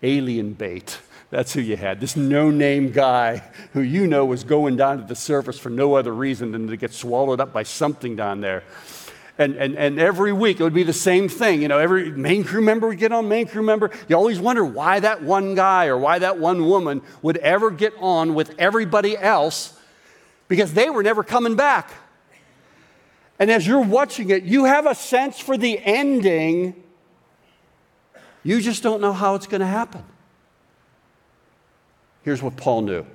alien 0.01 0.53
bait. 0.53 0.99
That's 1.31 1.53
who 1.53 1.61
you 1.61 1.77
had. 1.77 1.99
This 1.99 2.15
no 2.15 2.49
name 2.49 2.91
guy 2.91 3.43
who 3.73 3.81
you 3.81 4.07
know 4.07 4.25
was 4.25 4.43
going 4.43 4.77
down 4.77 4.97
to 4.97 5.03
the 5.03 5.15
surface 5.15 5.59
for 5.59 5.69
no 5.69 5.93
other 5.93 6.11
reason 6.11 6.51
than 6.51 6.67
to 6.67 6.77
get 6.77 6.91
swallowed 6.91 7.39
up 7.39 7.53
by 7.53 7.63
something 7.63 8.15
down 8.15 8.41
there. 8.41 8.63
And, 9.39 9.55
and, 9.55 9.77
and 9.77 9.97
every 9.99 10.33
week 10.33 10.59
it 10.59 10.63
would 10.63 10.73
be 10.73 10.83
the 10.83 10.91
same 10.91 11.29
thing. 11.29 11.61
You 11.61 11.69
know, 11.69 11.79
every 11.79 12.11
main 12.11 12.43
crew 12.43 12.61
member 12.61 12.89
would 12.89 12.97
get 12.97 13.13
on 13.13 13.29
main 13.29 13.47
crew 13.47 13.63
member. 13.63 13.89
You 14.09 14.17
always 14.17 14.37
wonder 14.37 14.65
why 14.65 14.99
that 14.99 15.23
one 15.23 15.55
guy 15.55 15.85
or 15.85 15.97
why 15.97 16.19
that 16.19 16.37
one 16.37 16.65
woman 16.65 17.01
would 17.21 17.37
ever 17.37 17.71
get 17.71 17.93
on 17.99 18.35
with 18.35 18.53
everybody 18.59 19.17
else 19.17 19.79
because 20.49 20.73
they 20.73 20.89
were 20.89 21.01
never 21.01 21.23
coming 21.23 21.55
back. 21.55 21.89
And 23.39 23.49
as 23.49 23.65
you're 23.65 23.79
watching 23.79 24.29
it, 24.29 24.43
you 24.43 24.65
have 24.65 24.85
a 24.85 24.93
sense 24.93 25.39
for 25.39 25.57
the 25.57 25.79
ending. 25.79 26.83
You 28.43 28.59
just 28.59 28.83
don't 28.83 28.99
know 28.99 29.13
how 29.13 29.35
it's 29.35 29.47
going 29.47 29.61
to 29.61 29.67
happen. 29.67 30.03
Here's 32.23 32.43
what 32.43 32.57
Paul 32.57 32.81
knew 32.81 33.05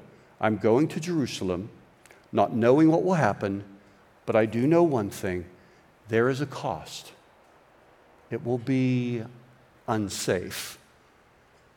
I'm 0.41 0.57
going 0.57 0.89
to 0.89 1.01
Jerusalem, 1.01 1.69
not 2.33 2.55
knowing 2.55 2.91
what 2.91 3.05
will 3.05 3.15
happen, 3.15 3.63
but 4.25 4.35
I 4.35 4.47
do 4.47 4.67
know 4.67 4.83
one 4.83 5.11
thing 5.11 5.45
there 6.09 6.29
is 6.29 6.41
a 6.41 6.47
cost. 6.47 7.13
It 8.31 8.45
will 8.45 8.59
be 8.59 9.23
unsafe. 9.89 10.79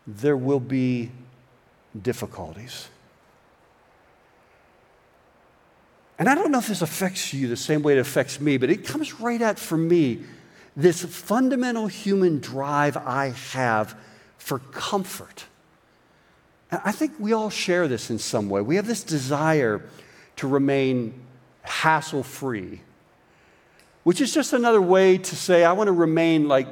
There 0.06 0.38
will 0.38 0.60
be 0.60 1.12
difficulties. 2.02 2.90
And 6.20 6.28
I 6.28 6.36
don't 6.36 6.52
know 6.52 6.60
if 6.60 6.68
this 6.68 6.82
affects 6.82 7.34
you 7.34 7.48
the 7.48 7.58
same 7.58 7.84
way 7.84 7.94
it 7.94 8.00
affects 8.00 8.42
me, 8.42 8.58
but 8.58 8.70
it 8.70 8.86
comes 8.86 9.20
right 9.20 9.42
at 9.42 9.60
for 9.60 9.78
me 9.78 10.24
this 10.76 11.04
fundamental 11.04 11.88
human 11.88 12.40
drive 12.40 12.98
I 12.98 13.34
have 13.52 13.98
for 14.38 14.60
comfort. 14.60 15.46
I 16.72 16.92
think 16.92 17.14
we 17.20 17.34
all 17.34 17.50
share 17.50 17.88
this 17.88 18.10
in 18.10 18.20
some 18.20 18.50
way. 18.50 18.62
We 18.62 18.76
have 18.76 18.88
this 18.88 19.04
desire 19.04 19.84
to 20.38 20.48
remain 20.48 21.14
hassle 21.62 22.24
free, 22.24 22.82
which 24.08 24.22
is 24.22 24.34
just 24.34 24.54
another 24.54 24.82
way 24.82 25.18
to 25.18 25.36
say, 25.36 25.66
I 25.66 25.74
want 25.74 25.90
to 25.90 25.92
remain 25.92 26.48
like 26.48 26.70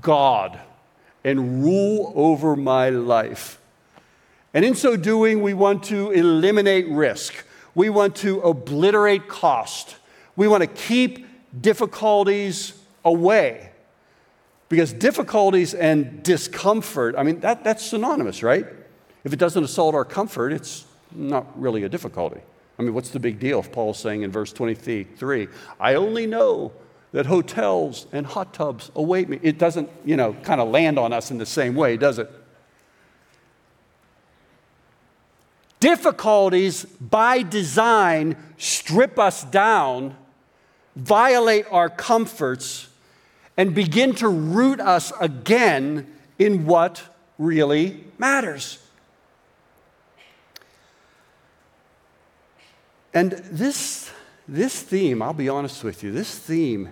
God 0.00 0.60
and 1.24 1.64
rule 1.64 2.12
over 2.14 2.54
my 2.54 2.90
life. 2.90 3.60
And 4.54 4.64
in 4.64 4.76
so 4.76 4.96
doing, 4.96 5.42
we 5.42 5.54
want 5.54 5.82
to 5.86 6.12
eliminate 6.12 6.88
risk, 6.88 7.34
we 7.74 7.90
want 7.90 8.14
to 8.18 8.40
obliterate 8.42 9.26
cost, 9.26 9.96
we 10.36 10.46
want 10.46 10.60
to 10.60 10.68
keep 10.68 11.26
difficulties 11.60 12.80
away. 13.04 13.72
Because 14.68 14.92
difficulties 14.92 15.74
and 15.74 16.22
discomfort, 16.22 17.16
I 17.18 17.24
mean, 17.24 17.40
that, 17.40 17.64
that's 17.64 17.84
synonymous, 17.84 18.44
right? 18.44 18.64
If 19.24 19.32
it 19.32 19.40
doesn't 19.40 19.64
assault 19.64 19.96
our 19.96 20.04
comfort, 20.04 20.52
it's 20.52 20.84
not 21.10 21.60
really 21.60 21.82
a 21.82 21.88
difficulty. 21.88 22.40
I 22.78 22.82
mean, 22.82 22.94
what's 22.94 23.10
the 23.10 23.20
big 23.20 23.40
deal 23.40 23.58
if 23.58 23.72
Paul's 23.72 23.98
saying 23.98 24.22
in 24.22 24.30
verse 24.30 24.52
23, 24.52 25.48
I 25.80 25.94
only 25.94 26.26
know 26.26 26.72
that 27.12 27.26
hotels 27.26 28.06
and 28.12 28.24
hot 28.24 28.54
tubs 28.54 28.90
await 28.94 29.28
me? 29.28 29.40
It 29.42 29.58
doesn't, 29.58 29.90
you 30.04 30.16
know, 30.16 30.34
kind 30.44 30.60
of 30.60 30.68
land 30.68 30.98
on 30.98 31.12
us 31.12 31.30
in 31.30 31.38
the 31.38 31.46
same 31.46 31.74
way, 31.74 31.96
does 31.96 32.18
it? 32.18 32.30
Difficulties 35.80 36.84
by 36.84 37.42
design 37.42 38.36
strip 38.58 39.18
us 39.18 39.44
down, 39.44 40.16
violate 40.94 41.66
our 41.70 41.88
comforts, 41.88 42.88
and 43.56 43.74
begin 43.74 44.14
to 44.14 44.28
root 44.28 44.80
us 44.80 45.12
again 45.20 46.06
in 46.38 46.66
what 46.66 47.02
really 47.38 48.04
matters. 48.18 48.78
And 53.14 53.32
this, 53.32 54.10
this 54.46 54.82
theme, 54.82 55.22
I'll 55.22 55.32
be 55.32 55.48
honest 55.48 55.82
with 55.84 56.02
you, 56.02 56.12
this 56.12 56.38
theme 56.38 56.90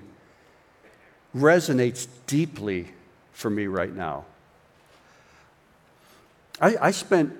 resonates 1.35 2.09
deeply 2.26 2.88
for 3.33 3.50
me 3.50 3.66
right 3.66 3.94
now. 3.94 4.24
I, 6.61 6.76
I, 6.81 6.90
spent, 6.90 7.33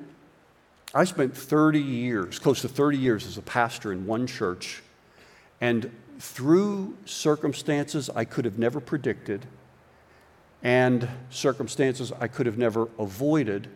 I 0.95 1.05
spent 1.05 1.35
30 1.37 1.81
years, 1.81 2.39
close 2.39 2.61
to 2.61 2.69
30 2.69 2.99
years, 2.99 3.27
as 3.27 3.39
a 3.39 3.43
pastor 3.43 3.93
in 3.93 4.07
one 4.07 4.27
church. 4.27 4.83
And 5.61 5.91
through 6.19 6.97
circumstances 7.07 8.11
I 8.11 8.25
could 8.25 8.45
have 8.45 8.59
never 8.59 8.81
predicted 8.81 9.47
and 10.63 11.09
circumstances 11.31 12.13
I 12.21 12.27
could 12.27 12.47
have 12.47 12.59
never 12.59 12.89
avoided, 12.99 13.69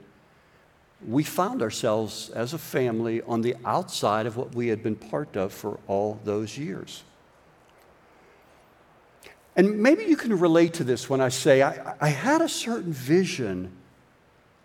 we 1.07 1.25
found 1.25 1.63
ourselves 1.63 2.29
as 2.31 2.53
a 2.53 2.59
family 2.59 3.23
on 3.23 3.41
the 3.41 3.57
outside 3.65 4.27
of 4.27 4.37
what 4.37 4.55
we 4.55 4.69
had 4.69 4.83
been 4.83 4.97
part 4.97 5.37
of 5.37 5.53
for 5.53 5.79
all 5.87 6.21
those 6.25 6.59
years. 6.59 7.05
And 9.57 9.83
maybe 9.83 10.05
you 10.05 10.17
can 10.17 10.39
relate 10.39 10.75
to 10.75 10.85
this 10.85 11.09
when 11.09 11.21
I 11.21 11.29
say 11.29 11.63
I, 11.63 11.95
I, 12.01 12.09
had 12.09 12.41
a 12.41 12.49
certain 12.49 12.93
vision 12.93 13.73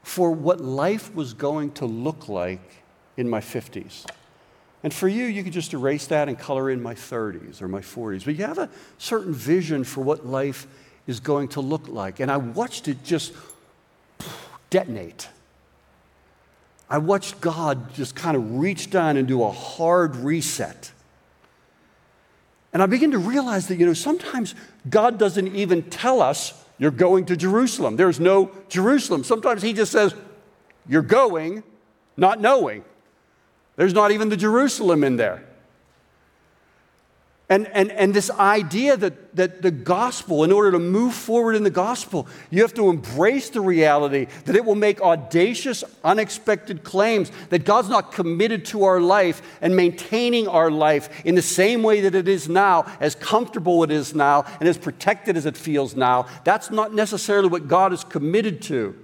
for 0.04 0.32
what 0.32 0.62
life 0.62 1.14
was 1.16 1.34
going 1.34 1.72
to 1.74 1.86
look 1.86 2.30
like 2.30 2.84
in 3.18 3.30
my 3.30 3.40
50s. 3.40 4.06
And 4.84 4.94
for 4.94 5.08
you, 5.08 5.26
you 5.26 5.44
could 5.44 5.54
just 5.54 5.74
erase 5.74 6.06
that 6.08 6.30
and 6.30 6.38
color 6.38 6.70
in 6.70 6.84
my 6.84 6.94
30s 6.94 7.62
or 7.62 7.68
my 7.68 7.82
40s. 7.82 8.26
But 8.26 8.36
you 8.36 8.46
have 8.46 8.60
a 8.60 8.70
certain 9.00 9.34
vision 9.34 9.84
for 9.84 10.02
what 10.02 10.28
life 10.28 10.68
is 11.08 11.20
going 11.20 11.48
to 11.50 11.62
look 11.62 11.88
like. 11.88 12.20
And 12.20 12.30
I 12.30 12.38
watched 12.38 12.88
it 12.88 13.04
just 13.04 13.34
detonate. 14.70 15.28
I 16.90 16.98
watched 17.00 17.42
God 17.42 17.94
just 17.94 18.16
kind 18.16 18.38
of 18.38 18.56
reach 18.56 18.90
down 18.90 19.18
and 19.18 19.28
do 19.28 19.44
a 19.44 19.52
hard 19.52 20.16
reset. 20.16 20.92
And 22.74 22.84
I 22.84 22.86
begin 22.88 23.12
to 23.12 23.18
realize 23.18 23.68
that, 23.68 23.78
you 23.78 23.86
know, 23.86 23.94
sometimes 23.94 24.54
God 24.90 25.18
doesn't 25.18 25.56
even 25.56 25.84
tell 25.84 26.22
us, 26.22 26.54
you're 26.78 26.92
going 26.92 27.26
to 27.28 27.38
Jerusalem. 27.38 27.96
There's 27.96 28.20
no 28.20 28.52
Jerusalem. 28.68 29.24
Sometimes 29.24 29.62
He 29.62 29.72
just 29.72 29.92
says, 29.92 30.14
you're 30.88 31.02
going, 31.02 31.64
not 32.18 32.42
knowing. 32.42 32.84
There's 33.78 33.94
not 33.94 34.12
even 34.12 34.30
the 34.30 34.38
Jerusalem 34.38 35.04
in 35.04 35.16
there. 35.16 35.45
And, 37.48 37.68
and, 37.68 37.92
and 37.92 38.12
this 38.12 38.32
idea 38.32 38.98
that, 38.98 39.36
that 39.36 39.62
the 39.62 39.70
gospel, 39.70 40.44
in 40.44 40.52
order 40.52 40.72
to 40.72 40.80
move 40.80 41.14
forward 41.14 41.56
in 41.56 41.62
the 41.62 41.70
gospel, 41.70 42.28
you 42.50 42.64
have 42.64 42.74
to 42.74 42.90
embrace 42.90 43.50
the 43.50 43.62
reality 43.62 44.26
that 44.46 44.56
it 44.56 44.66
will 44.66 44.74
make 44.74 45.00
audacious, 45.00 45.84
unexpected 46.04 46.84
claims 46.84 47.32
that 47.50 47.64
God's 47.64 47.90
not 47.90 48.12
committed 48.12 48.66
to 48.66 48.86
our 48.86 49.00
life 49.00 49.44
and 49.62 49.76
maintaining 49.76 50.48
our 50.48 50.72
life 50.72 51.24
in 51.24 51.36
the 51.36 51.42
same 51.44 51.84
way 51.84 52.02
that 52.02 52.16
it 52.16 52.28
is 52.28 52.50
now, 52.50 52.92
as 53.00 53.14
comfortable 53.14 53.84
it 53.84 53.92
is 53.92 54.16
now, 54.16 54.44
and 54.60 54.68
as 54.68 54.80
protected 54.80 55.38
as 55.38 55.46
it 55.46 55.56
feels 55.56 55.96
now. 55.96 56.26
That's 56.46 56.72
not 56.72 56.96
necessarily 56.96 57.48
what 57.48 57.68
God 57.68 57.94
is 57.94 58.04
committed 58.04 58.64
to. 58.64 58.96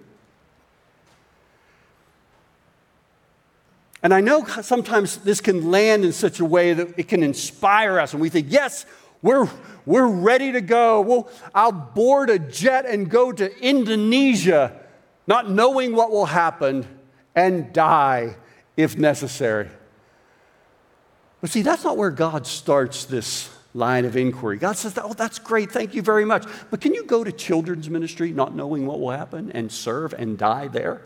And 4.04 4.14
I 4.14 4.22
know 4.22 4.46
sometimes 4.46 5.18
this 5.18 5.42
can 5.42 5.70
land 5.70 6.04
in 6.04 6.12
such 6.12 6.40
a 6.40 6.46
way 6.46 6.74
that 6.74 6.98
it 6.98 7.08
can 7.08 7.22
inspire 7.22 8.00
us, 8.00 8.14
and 8.14 8.22
we 8.22 8.30
think, 8.30 8.48
yes, 8.50 8.86
we're, 9.22 9.48
we're 9.86 10.08
ready 10.08 10.52
to 10.54 10.62
go. 10.62 11.02
Well, 11.02 11.30
I'll 11.54 11.72
board 11.72 12.30
a 12.30 12.40
jet 12.40 12.86
and 12.86 13.10
go 13.10 13.32
to 13.32 13.60
Indonesia, 13.60 14.74
not 15.28 15.50
knowing 15.50 15.96
what 15.96 16.12
will 16.12 16.26
happen, 16.26 16.88
and 17.36 17.72
die 17.72 18.36
if 18.76 18.98
necessary. 18.98 19.70
But 21.40 21.52
see, 21.52 21.62
that's 21.62 21.84
not 21.84 21.98
where 21.98 22.10
God 22.10 22.48
starts 22.48 23.06
this 23.06 23.50
line 23.74 24.06
of 24.06 24.18
inquiry. 24.18 24.58
God 24.58 24.78
says, 24.78 24.98
Oh, 25.02 25.14
that's 25.14 25.40
great, 25.40 25.72
thank 25.72 25.94
you 25.94 26.02
very 26.02 26.26
much. 26.26 26.46
But 26.70 26.82
can 26.82 26.94
you 26.94 27.04
go 27.04 27.24
to 27.24 27.32
children's 27.32 27.90
ministry 27.90 28.32
not 28.32 28.56
knowing 28.56 28.86
what 28.86 29.00
will 29.00 29.12
happen 29.12 29.52
and 29.52 29.72
serve 29.72 30.14
and 30.14 30.38
die 30.38 30.68
there? 30.68 31.02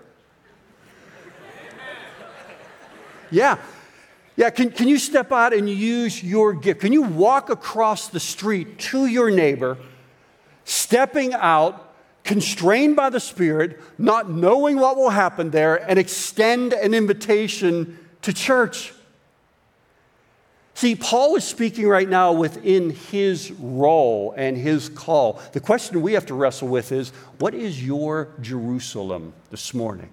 Yeah. 3.32 3.58
Yeah, 4.38 4.50
can, 4.50 4.70
can 4.70 4.88
you 4.88 4.98
step 4.98 5.32
out 5.32 5.54
and 5.54 5.70
use 5.70 6.22
your 6.22 6.54
gift? 6.54 6.82
Can 6.82 6.92
you 6.92 7.04
walk 7.04 7.50
across 7.50 8.10
the 8.10 8.20
street 8.20 8.80
to 8.80 9.06
your 9.06 9.32
neighbor, 9.32 9.78
stepping 10.66 11.34
out, 11.34 11.94
constrained 12.26 12.98
by 12.98 13.10
the 13.10 13.20
Spirit, 13.20 13.80
not 13.98 14.30
knowing 14.30 14.78
what 14.78 14.98
will 14.98 15.12
happen 15.12 15.52
there, 15.52 15.78
and 15.90 15.98
extend 15.98 16.74
an 16.74 16.94
invitation 16.94 17.98
to 18.24 18.34
church? 18.34 18.92
See, 20.74 20.98
Paul 20.98 21.38
is 21.38 21.46
speaking 21.46 21.88
right 21.88 22.08
now 22.08 22.34
within 22.34 22.90
his 22.90 23.52
role 23.52 24.34
and 24.36 24.58
his 24.58 24.90
call. 24.90 25.40
The 25.54 25.62
question 25.62 26.02
we 26.02 26.12
have 26.14 26.26
to 26.26 26.34
wrestle 26.34 26.68
with 26.68 26.92
is 26.92 27.12
what 27.40 27.54
is 27.54 27.82
your 27.82 28.34
Jerusalem 28.42 29.32
this 29.52 29.74
morning? 29.74 30.10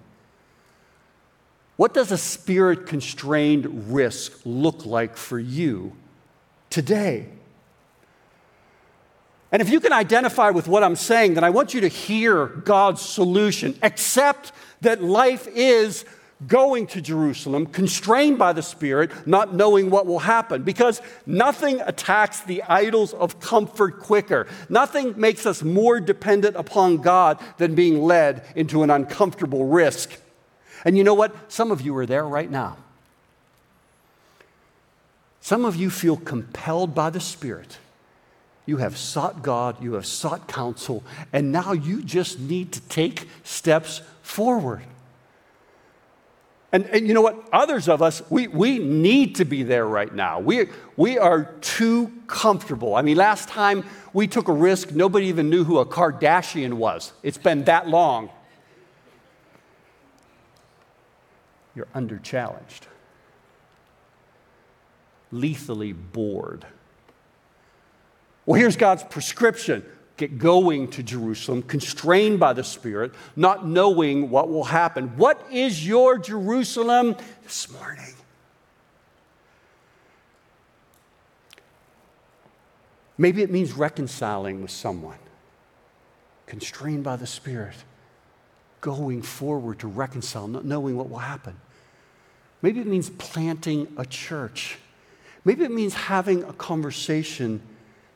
What 1.75 1.93
does 1.93 2.11
a 2.11 2.17
spirit 2.17 2.85
constrained 2.85 3.93
risk 3.93 4.39
look 4.45 4.85
like 4.85 5.17
for 5.17 5.39
you 5.39 5.93
today? 6.69 7.27
And 9.51 9.61
if 9.61 9.69
you 9.69 9.79
can 9.79 9.93
identify 9.93 10.49
with 10.49 10.67
what 10.67 10.83
I'm 10.83 10.95
saying, 10.95 11.35
then 11.35 11.43
I 11.43 11.51
want 11.51 11.73
you 11.73 11.81
to 11.81 11.87
hear 11.87 12.47
God's 12.47 13.01
solution. 13.01 13.77
Accept 13.83 14.51
that 14.81 15.03
life 15.03 15.47
is 15.47 16.05
going 16.47 16.87
to 16.87 17.01
Jerusalem, 17.01 17.67
constrained 17.67 18.37
by 18.37 18.53
the 18.53 18.63
Spirit, 18.63 19.11
not 19.27 19.53
knowing 19.53 19.89
what 19.89 20.05
will 20.05 20.19
happen. 20.19 20.63
Because 20.63 21.01
nothing 21.25 21.81
attacks 21.81 22.41
the 22.41 22.63
idols 22.63 23.13
of 23.13 23.39
comfort 23.39 23.99
quicker. 23.99 24.47
Nothing 24.69 25.13
makes 25.19 25.45
us 25.45 25.63
more 25.63 25.99
dependent 25.99 26.55
upon 26.55 26.97
God 26.97 27.39
than 27.57 27.75
being 27.75 28.01
led 28.01 28.43
into 28.55 28.83
an 28.83 28.89
uncomfortable 28.89 29.67
risk. 29.67 30.19
And 30.83 30.97
you 30.97 31.03
know 31.03 31.13
what? 31.13 31.51
Some 31.51 31.71
of 31.71 31.81
you 31.81 31.95
are 31.97 32.05
there 32.05 32.25
right 32.25 32.49
now. 32.49 32.77
Some 35.41 35.65
of 35.65 35.75
you 35.75 35.89
feel 35.89 36.17
compelled 36.17 36.95
by 36.95 37.09
the 37.09 37.19
Spirit. 37.19 37.77
You 38.65 38.77
have 38.77 38.97
sought 38.97 39.43
God, 39.43 39.81
you 39.83 39.93
have 39.93 40.05
sought 40.05 40.47
counsel, 40.47 41.03
and 41.33 41.51
now 41.51 41.73
you 41.73 42.01
just 42.01 42.39
need 42.39 42.71
to 42.71 42.81
take 42.81 43.27
steps 43.43 44.01
forward. 44.21 44.83
And, 46.71 46.85
and, 46.87 47.07
you 47.07 47.13
know 47.13 47.21
what? 47.21 47.47
Others 47.53 47.87
of 47.87 48.01
us, 48.01 48.23
we, 48.31 48.47
we 48.47 48.79
need 48.79 49.35
to 49.35 49.45
be 49.45 49.61
there 49.61 49.85
right 49.85 50.11
now. 50.11 50.39
We, 50.39 50.69
we 50.97 51.19
are 51.19 51.43
too 51.61 52.11
comfortable. 52.25 52.95
I 52.95 53.03
mean, 53.03 53.15
last 53.15 53.47
time 53.47 53.85
we 54.11 54.27
took 54.27 54.47
a 54.47 54.53
risk, 54.53 54.91
nobody 54.91 55.27
even 55.27 55.51
knew 55.51 55.65
who 55.65 55.77
a 55.77 55.85
Kardashian 55.85 56.73
was. 56.73 57.13
It's 57.21 57.37
been 57.37 57.65
that 57.65 57.87
long. 57.87 58.31
You're 61.75 61.87
under 61.93 62.19
challenged, 62.19 62.87
lethally 65.31 65.93
bored. 65.93 66.65
Well, 68.45 68.59
here's 68.59 68.77
God's 68.77 69.03
prescription 69.03 69.85
get 70.15 70.37
going 70.37 70.87
to 70.87 71.01
Jerusalem, 71.01 71.63
constrained 71.63 72.39
by 72.39 72.53
the 72.53 72.63
Spirit, 72.63 73.13
not 73.35 73.67
knowing 73.67 74.29
what 74.29 74.47
will 74.47 74.65
happen. 74.65 75.17
What 75.17 75.43
is 75.51 75.85
your 75.85 76.19
Jerusalem 76.19 77.15
this 77.41 77.71
morning? 77.71 78.13
Maybe 83.17 83.41
it 83.41 83.49
means 83.49 83.73
reconciling 83.73 84.61
with 84.61 84.69
someone, 84.69 85.17
constrained 86.45 87.03
by 87.03 87.15
the 87.15 87.27
Spirit 87.27 87.75
going 88.83 89.21
forward 89.21 89.79
to 89.79 89.87
reconcile, 89.87 90.45
not 90.45 90.65
knowing 90.65 90.97
what 90.97 91.09
will 91.09 91.19
happen. 91.19 91.55
Maybe 92.61 92.81
it 92.81 92.85
means 92.85 93.09
planting 93.11 93.87
a 93.97 94.05
church. 94.05 94.77
Maybe 95.45 95.63
it 95.63 95.71
means 95.71 95.93
having 95.93 96.43
a 96.43 96.51
conversation 96.51 97.61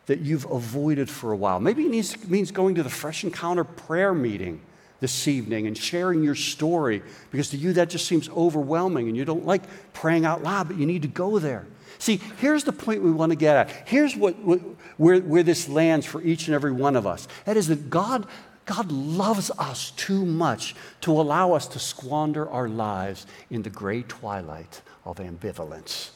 that 0.08 0.20
you've 0.20 0.46
avoided 0.46 1.10
for 1.10 1.32
a 1.32 1.38
while. 1.38 1.62
Maybe 1.62 1.86
it 1.86 2.30
means 2.30 2.52
going 2.52 2.76
to 2.76 2.84
the 2.84 2.90
Fresh 2.90 3.24
Encounter 3.24 3.64
prayer 3.64 4.14
meeting 4.14 4.60
this 5.00 5.28
evening 5.30 5.68
and 5.68 5.78
sharing 5.78 6.22
your 6.22 6.36
story 6.36 7.02
because 7.32 7.50
to 7.52 7.58
you 7.58 7.72
that 7.74 7.90
just 7.90 8.06
seems 8.06 8.28
overwhelming 8.30 9.08
and 9.08 9.16
you 9.16 9.24
don't 9.24 9.46
like 9.46 9.62
praying 9.94 10.26
out 10.26 10.44
loud, 10.44 10.68
but 10.68 10.78
you 10.78 10.86
need 10.86 11.04
to 11.04 11.08
go 11.08 11.40
there. 11.40 11.66
See, 11.98 12.20
here's 12.40 12.66
the 12.66 12.74
point 12.74 13.02
we 13.04 13.12
want 13.12 13.30
to 13.32 13.38
get 13.38 13.56
at. 13.56 13.88
Here's 13.88 14.18
what, 14.18 14.38
what, 14.40 14.60
where, 14.98 15.22
where 15.22 15.44
this 15.44 15.70
lands 15.70 16.06
for 16.06 16.22
each 16.22 16.48
and 16.48 16.56
every 16.56 16.74
one 16.74 16.98
of 16.98 17.08
us. 17.08 17.30
That 17.46 17.56
is 17.56 17.68
that 17.68 17.90
God 17.90 18.28
God 18.68 18.92
loves 18.92 19.50
us 19.58 19.92
too 19.92 20.26
much 20.26 20.76
to 21.02 21.12
allow 21.12 21.54
us 21.54 21.68
to 21.70 21.80
squander 21.80 22.48
our 22.50 22.68
lives 22.68 23.26
in 23.50 23.62
the 23.64 23.70
gray 23.70 24.04
twilight 24.04 24.82
of 25.06 25.18
ambivalence. 25.18 26.10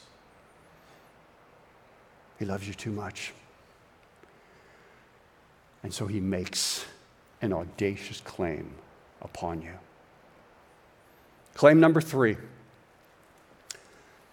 He 2.38 2.44
loves 2.44 2.68
you 2.68 2.74
too 2.74 2.92
much. 2.92 3.32
And 5.82 5.92
so 5.92 6.06
he 6.06 6.20
makes 6.20 6.84
an 7.40 7.54
audacious 7.54 8.20
claim 8.20 8.70
upon 9.22 9.62
you. 9.62 9.72
Claim 11.54 11.80
number 11.80 12.00
three 12.00 12.36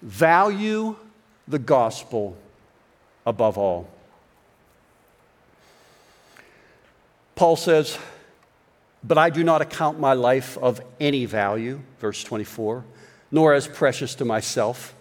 value 0.01 0.95
the 1.47 1.59
gospel 1.59 2.37
above 3.25 3.57
all. 3.57 3.89
Paul 7.39 7.55
says, 7.55 7.97
But 9.01 9.17
I 9.17 9.29
do 9.29 9.45
not 9.45 9.61
account 9.61 9.97
my 9.97 10.11
life 10.11 10.57
of 10.57 10.81
any 10.99 11.23
value, 11.23 11.79
verse 11.99 12.21
24, 12.21 12.83
nor 13.31 13.53
as 13.53 13.65
precious 13.65 14.13
to 14.15 14.25
myself. 14.25 14.93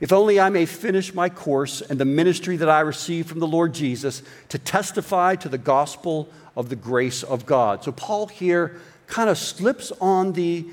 If 0.00 0.12
only 0.12 0.40
I 0.40 0.48
may 0.48 0.66
finish 0.66 1.14
my 1.14 1.28
course 1.28 1.80
and 1.80 2.00
the 2.00 2.04
ministry 2.04 2.56
that 2.56 2.68
I 2.68 2.80
received 2.80 3.28
from 3.28 3.38
the 3.38 3.46
Lord 3.46 3.72
Jesus 3.72 4.24
to 4.48 4.58
testify 4.58 5.36
to 5.36 5.48
the 5.48 5.58
gospel 5.58 6.28
of 6.56 6.70
the 6.70 6.74
grace 6.74 7.22
of 7.22 7.46
God. 7.46 7.84
So, 7.84 7.92
Paul 7.92 8.26
here 8.26 8.80
kind 9.06 9.30
of 9.30 9.38
slips 9.38 9.92
on 10.00 10.32
the 10.32 10.66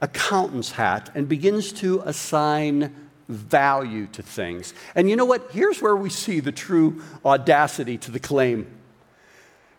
accountant's 0.00 0.70
hat 0.70 1.10
and 1.16 1.28
begins 1.28 1.72
to 1.72 2.00
assign 2.04 2.94
value 3.28 4.06
to 4.12 4.22
things. 4.22 4.72
And 4.94 5.10
you 5.10 5.16
know 5.16 5.24
what? 5.24 5.50
Here's 5.50 5.82
where 5.82 5.96
we 5.96 6.10
see 6.10 6.38
the 6.38 6.52
true 6.52 7.02
audacity 7.24 7.98
to 7.98 8.12
the 8.12 8.20
claim. 8.20 8.68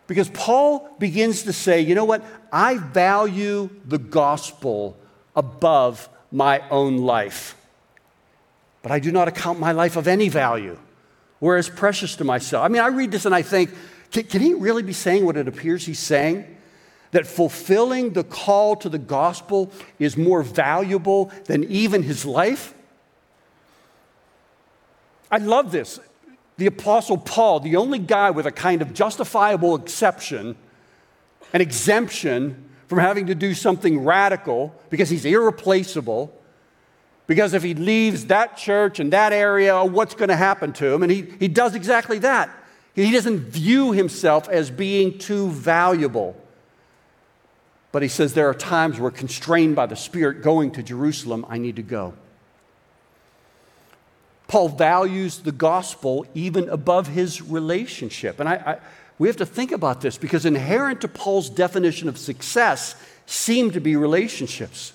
Because 0.06 0.28
Paul 0.30 0.88
begins 0.98 1.44
to 1.44 1.52
say, 1.52 1.80
you 1.80 1.94
know 1.94 2.04
what? 2.04 2.24
I 2.52 2.78
value 2.78 3.70
the 3.84 3.98
gospel 3.98 4.96
above 5.34 6.08
my 6.30 6.62
own 6.70 6.98
life. 6.98 7.56
But 8.82 8.92
I 8.92 9.00
do 9.00 9.10
not 9.10 9.26
account 9.26 9.58
my 9.58 9.72
life 9.72 9.96
of 9.96 10.06
any 10.06 10.28
value 10.28 10.78
or 11.40 11.56
as 11.56 11.68
precious 11.68 12.16
to 12.16 12.24
myself. 12.24 12.64
I 12.64 12.68
mean, 12.68 12.82
I 12.82 12.88
read 12.88 13.10
this 13.10 13.26
and 13.26 13.34
I 13.34 13.42
think, 13.42 13.70
can, 14.12 14.24
can 14.24 14.40
he 14.40 14.54
really 14.54 14.82
be 14.82 14.92
saying 14.92 15.24
what 15.24 15.36
it 15.36 15.48
appears 15.48 15.84
he's 15.84 15.98
saying? 15.98 16.56
That 17.10 17.26
fulfilling 17.26 18.12
the 18.12 18.24
call 18.24 18.76
to 18.76 18.88
the 18.88 18.98
gospel 18.98 19.72
is 19.98 20.16
more 20.16 20.42
valuable 20.42 21.32
than 21.46 21.64
even 21.64 22.02
his 22.02 22.24
life? 22.24 22.74
I 25.30 25.38
love 25.38 25.72
this 25.72 25.98
the 26.56 26.66
Apostle 26.66 27.18
Paul, 27.18 27.60
the 27.60 27.76
only 27.76 27.98
guy 27.98 28.30
with 28.30 28.46
a 28.46 28.52
kind 28.52 28.82
of 28.82 28.94
justifiable 28.94 29.74
exception, 29.74 30.56
an 31.52 31.60
exemption 31.60 32.70
from 32.86 32.98
having 32.98 33.26
to 33.26 33.34
do 33.34 33.52
something 33.54 34.04
radical 34.04 34.74
because 34.90 35.10
he's 35.10 35.24
irreplaceable. 35.24 36.32
Because 37.26 37.54
if 37.54 37.62
he 37.62 37.74
leaves 37.74 38.26
that 38.26 38.56
church 38.56 39.00
and 39.00 39.12
that 39.12 39.32
area, 39.32 39.84
what's 39.84 40.14
going 40.14 40.28
to 40.28 40.36
happen 40.36 40.72
to 40.74 40.92
him? 40.92 41.02
And 41.02 41.10
he, 41.10 41.22
he 41.40 41.48
does 41.48 41.74
exactly 41.74 42.18
that. 42.20 42.50
He 42.94 43.10
doesn't 43.10 43.40
view 43.40 43.92
himself 43.92 44.48
as 44.48 44.70
being 44.70 45.18
too 45.18 45.50
valuable. 45.50 46.40
But 47.92 48.02
he 48.02 48.08
says 48.08 48.34
there 48.34 48.48
are 48.48 48.54
times 48.54 48.98
where, 49.00 49.10
constrained 49.10 49.76
by 49.76 49.86
the 49.86 49.96
Spirit 49.96 50.42
going 50.42 50.70
to 50.72 50.82
Jerusalem, 50.82 51.44
I 51.48 51.58
need 51.58 51.76
to 51.76 51.82
go. 51.82 52.14
Paul 54.48 54.68
values 54.68 55.38
the 55.40 55.52
gospel 55.52 56.26
even 56.34 56.68
above 56.68 57.08
his 57.08 57.42
relationship. 57.42 58.38
And 58.38 58.48
I, 58.48 58.54
I, 58.54 58.78
we 59.18 59.28
have 59.28 59.36
to 59.38 59.46
think 59.46 59.72
about 59.72 60.00
this 60.00 60.18
because 60.18 60.46
inherent 60.46 61.00
to 61.00 61.08
Paul's 61.08 61.50
definition 61.50 62.08
of 62.08 62.18
success 62.18 62.94
seem 63.26 63.72
to 63.72 63.80
be 63.80 63.96
relationships. 63.96 64.92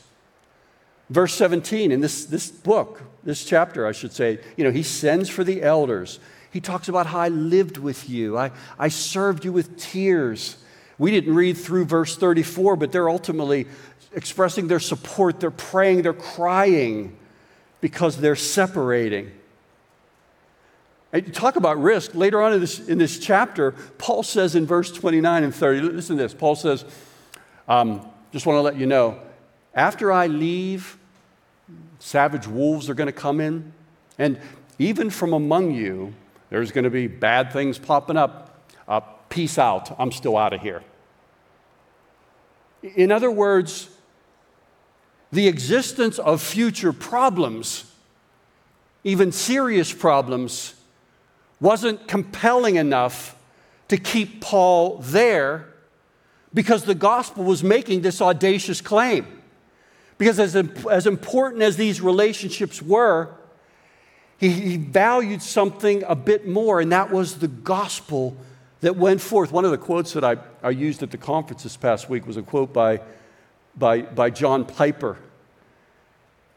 Verse 1.09 1.33
17 1.33 1.91
in 1.91 1.99
this, 1.99 2.25
this 2.25 2.49
book, 2.49 3.01
this 3.23 3.43
chapter, 3.43 3.85
I 3.85 3.91
should 3.91 4.13
say, 4.13 4.39
you 4.55 4.63
know, 4.63 4.71
he 4.71 4.83
sends 4.83 5.27
for 5.27 5.43
the 5.43 5.61
elders. 5.61 6.19
He 6.51 6.61
talks 6.61 6.87
about 6.87 7.07
how 7.07 7.19
I 7.19 7.27
lived 7.27 7.77
with 7.77 8.09
you, 8.09 8.37
I, 8.37 8.51
I 8.79 8.87
served 8.87 9.43
you 9.43 9.51
with 9.51 9.77
tears. 9.77 10.57
We 10.97 11.09
didn't 11.09 11.33
read 11.33 11.57
through 11.57 11.85
verse 11.85 12.15
34, 12.15 12.75
but 12.75 12.91
they're 12.91 13.09
ultimately 13.09 13.65
expressing 14.13 14.67
their 14.67 14.79
support. 14.79 15.39
They're 15.39 15.49
praying, 15.49 16.03
they're 16.03 16.13
crying 16.13 17.17
because 17.81 18.17
they're 18.17 18.35
separating. 18.35 19.31
And 21.13 21.33
talk 21.33 21.55
about 21.55 21.81
risk. 21.81 22.15
Later 22.15 22.41
on 22.41 22.53
in 22.53 22.61
this, 22.61 22.87
in 22.87 22.97
this 22.97 23.19
chapter, 23.19 23.71
Paul 23.97 24.23
says 24.23 24.55
in 24.55 24.65
verse 24.65 24.91
29 24.91 25.43
and 25.43 25.53
30, 25.53 25.81
listen 25.81 26.17
to 26.17 26.23
this. 26.23 26.33
Paul 26.33 26.55
says, 26.55 26.85
um, 27.67 28.07
just 28.31 28.45
want 28.45 28.57
to 28.57 28.61
let 28.61 28.77
you 28.77 28.85
know, 28.85 29.19
after 29.73 30.11
I 30.11 30.27
leave, 30.27 30.97
savage 31.99 32.47
wolves 32.47 32.89
are 32.89 32.93
going 32.93 33.07
to 33.07 33.13
come 33.13 33.39
in 33.39 33.73
And 34.17 34.39
even 34.79 35.09
from 35.09 35.33
among 35.33 35.71
you, 35.71 36.13
there's 36.49 36.71
going 36.71 36.83
to 36.83 36.89
be 36.89 37.07
bad 37.07 37.53
things 37.53 37.77
popping 37.77 38.17
up. 38.17 38.61
Uh, 38.87 38.99
peace 39.29 39.57
out. 39.57 39.95
I'm 39.99 40.11
still 40.11 40.37
out 40.37 40.53
of 40.53 40.61
here. 40.61 40.83
In 42.83 43.11
other 43.11 43.31
words, 43.31 43.89
the 45.31 45.47
existence 45.47 46.19
of 46.19 46.41
future 46.41 46.91
problems, 46.91 47.91
even 49.03 49.31
serious 49.31 49.93
problems, 49.93 50.73
wasn't 51.61 52.07
compelling 52.07 52.75
enough 52.75 53.37
to 53.87 53.97
keep 53.97 54.41
Paul 54.41 54.97
there 54.97 55.67
because 56.53 56.83
the 56.83 56.95
gospel 56.95 57.43
was 57.43 57.63
making 57.63 58.01
this 58.01 58.21
audacious 58.21 58.81
claim. 58.81 59.41
Because 60.17 60.39
as, 60.39 60.55
as 60.55 61.07
important 61.07 61.63
as 61.63 61.77
these 61.77 62.01
relationships 62.01 62.81
were, 62.81 63.29
he, 64.37 64.49
he 64.49 64.77
valued 64.77 65.41
something 65.41 66.03
a 66.07 66.15
bit 66.15 66.47
more, 66.47 66.81
and 66.81 66.91
that 66.91 67.11
was 67.11 67.39
the 67.39 67.47
gospel 67.47 68.35
that 68.81 68.95
went 68.95 69.21
forth. 69.21 69.51
One 69.51 69.65
of 69.65 69.71
the 69.71 69.77
quotes 69.77 70.13
that 70.13 70.23
I, 70.23 70.37
I 70.63 70.71
used 70.71 71.03
at 71.03 71.11
the 71.11 71.17
conference 71.17 71.63
this 71.63 71.77
past 71.77 72.09
week 72.09 72.25
was 72.25 72.37
a 72.37 72.41
quote 72.41 72.73
by, 72.73 73.01
by, 73.77 74.01
by 74.01 74.29
John 74.31 74.65
Piper. 74.65 75.17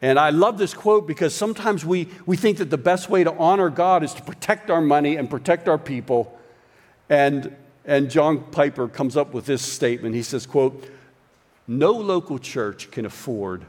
And 0.05 0.19
I 0.19 0.29
love 0.29 0.59
this 0.59 0.75
quote 0.75 1.07
because 1.07 1.33
sometimes 1.33 1.83
we, 1.83 2.07
we 2.27 2.37
think 2.37 2.59
that 2.59 2.69
the 2.69 2.77
best 2.77 3.09
way 3.09 3.23
to 3.23 3.33
honor 3.37 3.71
God 3.71 4.03
is 4.03 4.13
to 4.13 4.21
protect 4.21 4.69
our 4.69 4.79
money 4.79 5.15
and 5.15 5.27
protect 5.27 5.67
our 5.67 5.79
people. 5.79 6.39
And, 7.09 7.55
and 7.85 8.11
John 8.11 8.43
Piper 8.51 8.87
comes 8.87 9.17
up 9.17 9.33
with 9.33 9.47
this 9.47 9.63
statement. 9.63 10.13
He 10.13 10.21
says, 10.21 10.45
quote, 10.45 10.87
no 11.67 11.89
local 11.91 12.37
church 12.37 12.91
can 12.91 13.07
afford 13.07 13.65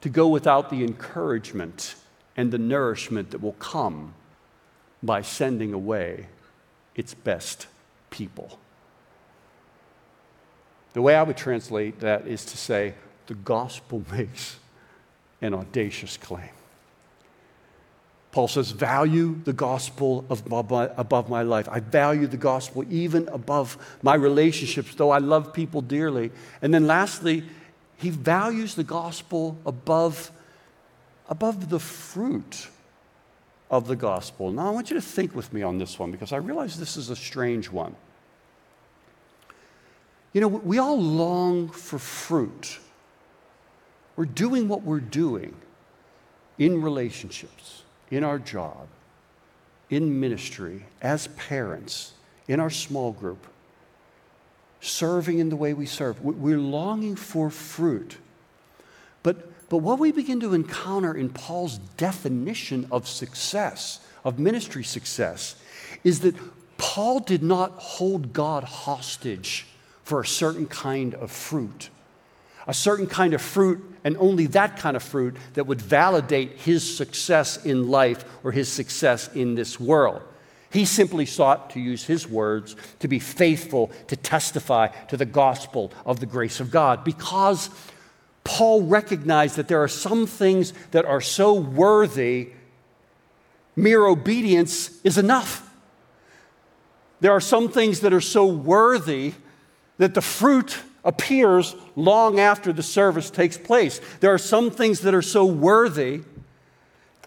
to 0.00 0.08
go 0.08 0.28
without 0.28 0.70
the 0.70 0.82
encouragement 0.82 1.94
and 2.38 2.50
the 2.50 2.56
nourishment 2.56 3.30
that 3.32 3.42
will 3.42 3.52
come 3.52 4.14
by 5.02 5.20
sending 5.20 5.74
away 5.74 6.28
its 6.94 7.12
best 7.12 7.66
people. 8.08 8.58
The 10.94 11.02
way 11.02 11.14
I 11.14 11.22
would 11.22 11.36
translate 11.36 12.00
that 12.00 12.26
is 12.26 12.46
to 12.46 12.56
say, 12.56 12.94
the 13.26 13.34
gospel 13.34 14.02
makes 14.10 14.56
an 15.44 15.54
audacious 15.54 16.16
claim. 16.16 16.50
Paul 18.32 18.48
says, 18.48 18.72
value 18.72 19.40
the 19.44 19.52
gospel 19.52 20.24
above 20.28 20.68
my, 20.68 20.90
above 20.96 21.28
my 21.28 21.42
life. 21.42 21.68
I 21.70 21.78
value 21.78 22.26
the 22.26 22.36
gospel 22.36 22.84
even 22.90 23.28
above 23.28 23.78
my 24.02 24.16
relationships, 24.16 24.94
though 24.96 25.10
I 25.10 25.18
love 25.18 25.54
people 25.54 25.80
dearly. 25.80 26.32
And 26.60 26.74
then 26.74 26.88
lastly, 26.88 27.44
he 27.96 28.10
values 28.10 28.74
the 28.74 28.82
gospel 28.82 29.56
above 29.64 30.32
above 31.28 31.70
the 31.70 31.78
fruit 31.78 32.68
of 33.70 33.86
the 33.86 33.96
gospel. 33.96 34.50
Now, 34.52 34.68
I 34.68 34.70
want 34.70 34.90
you 34.90 34.96
to 34.96 35.02
think 35.02 35.34
with 35.34 35.52
me 35.52 35.62
on 35.62 35.78
this 35.78 35.98
one 35.98 36.10
because 36.10 36.32
I 36.32 36.36
realize 36.36 36.78
this 36.78 36.96
is 36.96 37.10
a 37.10 37.16
strange 37.16 37.70
one. 37.70 37.94
You 40.32 40.40
know, 40.40 40.48
we 40.48 40.78
all 40.78 41.00
long 41.00 41.68
for 41.68 41.98
fruit. 41.98 42.78
We're 44.16 44.26
doing 44.26 44.68
what 44.68 44.82
we're 44.82 45.00
doing 45.00 45.54
in 46.58 46.82
relationships, 46.82 47.82
in 48.10 48.22
our 48.22 48.38
job, 48.38 48.86
in 49.90 50.20
ministry, 50.20 50.86
as 51.02 51.26
parents, 51.28 52.12
in 52.46 52.60
our 52.60 52.70
small 52.70 53.12
group, 53.12 53.46
serving 54.80 55.38
in 55.38 55.48
the 55.48 55.56
way 55.56 55.74
we 55.74 55.86
serve. 55.86 56.22
We're 56.22 56.58
longing 56.58 57.16
for 57.16 57.50
fruit. 57.50 58.18
But 59.22 59.50
but 59.68 59.78
what 59.78 59.98
we 59.98 60.12
begin 60.12 60.40
to 60.40 60.54
encounter 60.54 61.14
in 61.14 61.30
Paul's 61.30 61.78
definition 61.96 62.86
of 62.90 63.08
success, 63.08 64.00
of 64.24 64.38
ministry 64.38 64.84
success, 64.84 65.56
is 66.04 66.20
that 66.20 66.36
Paul 66.76 67.20
did 67.20 67.42
not 67.42 67.72
hold 67.72 68.32
God 68.32 68.64
hostage 68.64 69.66
for 70.02 70.20
a 70.20 70.26
certain 70.26 70.66
kind 70.66 71.14
of 71.14 71.30
fruit. 71.30 71.88
A 72.66 72.74
certain 72.74 73.06
kind 73.06 73.34
of 73.34 73.42
fruit, 73.42 73.82
and 74.04 74.16
only 74.18 74.46
that 74.48 74.76
kind 74.76 74.96
of 74.96 75.02
fruit 75.02 75.36
that 75.54 75.66
would 75.66 75.80
validate 75.80 76.52
his 76.58 76.96
success 76.96 77.64
in 77.64 77.88
life 77.88 78.24
or 78.44 78.52
his 78.52 78.70
success 78.70 79.28
in 79.34 79.54
this 79.54 79.80
world. 79.80 80.22
He 80.70 80.84
simply 80.84 81.24
sought 81.24 81.70
to 81.70 81.80
use 81.80 82.04
his 82.04 82.28
words 82.28 82.76
to 82.98 83.08
be 83.08 83.18
faithful 83.18 83.90
to 84.08 84.16
testify 84.16 84.88
to 85.06 85.16
the 85.16 85.24
gospel 85.24 85.92
of 86.04 86.20
the 86.20 86.26
grace 86.26 86.60
of 86.60 86.70
God 86.70 87.02
because 87.04 87.70
Paul 88.42 88.82
recognized 88.82 89.56
that 89.56 89.68
there 89.68 89.82
are 89.82 89.88
some 89.88 90.26
things 90.26 90.74
that 90.90 91.06
are 91.06 91.20
so 91.20 91.54
worthy, 91.54 92.50
mere 93.74 94.04
obedience 94.04 95.00
is 95.02 95.16
enough. 95.16 95.70
There 97.20 97.32
are 97.32 97.40
some 97.40 97.70
things 97.70 98.00
that 98.00 98.12
are 98.12 98.20
so 98.20 98.44
worthy 98.44 99.32
that 99.96 100.12
the 100.12 100.20
fruit 100.20 100.78
appears 101.04 101.76
long 101.96 102.40
after 102.40 102.72
the 102.72 102.82
service 102.82 103.30
takes 103.30 103.58
place. 103.58 104.00
There 104.20 104.32
are 104.32 104.38
some 104.38 104.70
things 104.70 105.00
that 105.00 105.14
are 105.14 105.22
so 105.22 105.44
worthy 105.44 106.22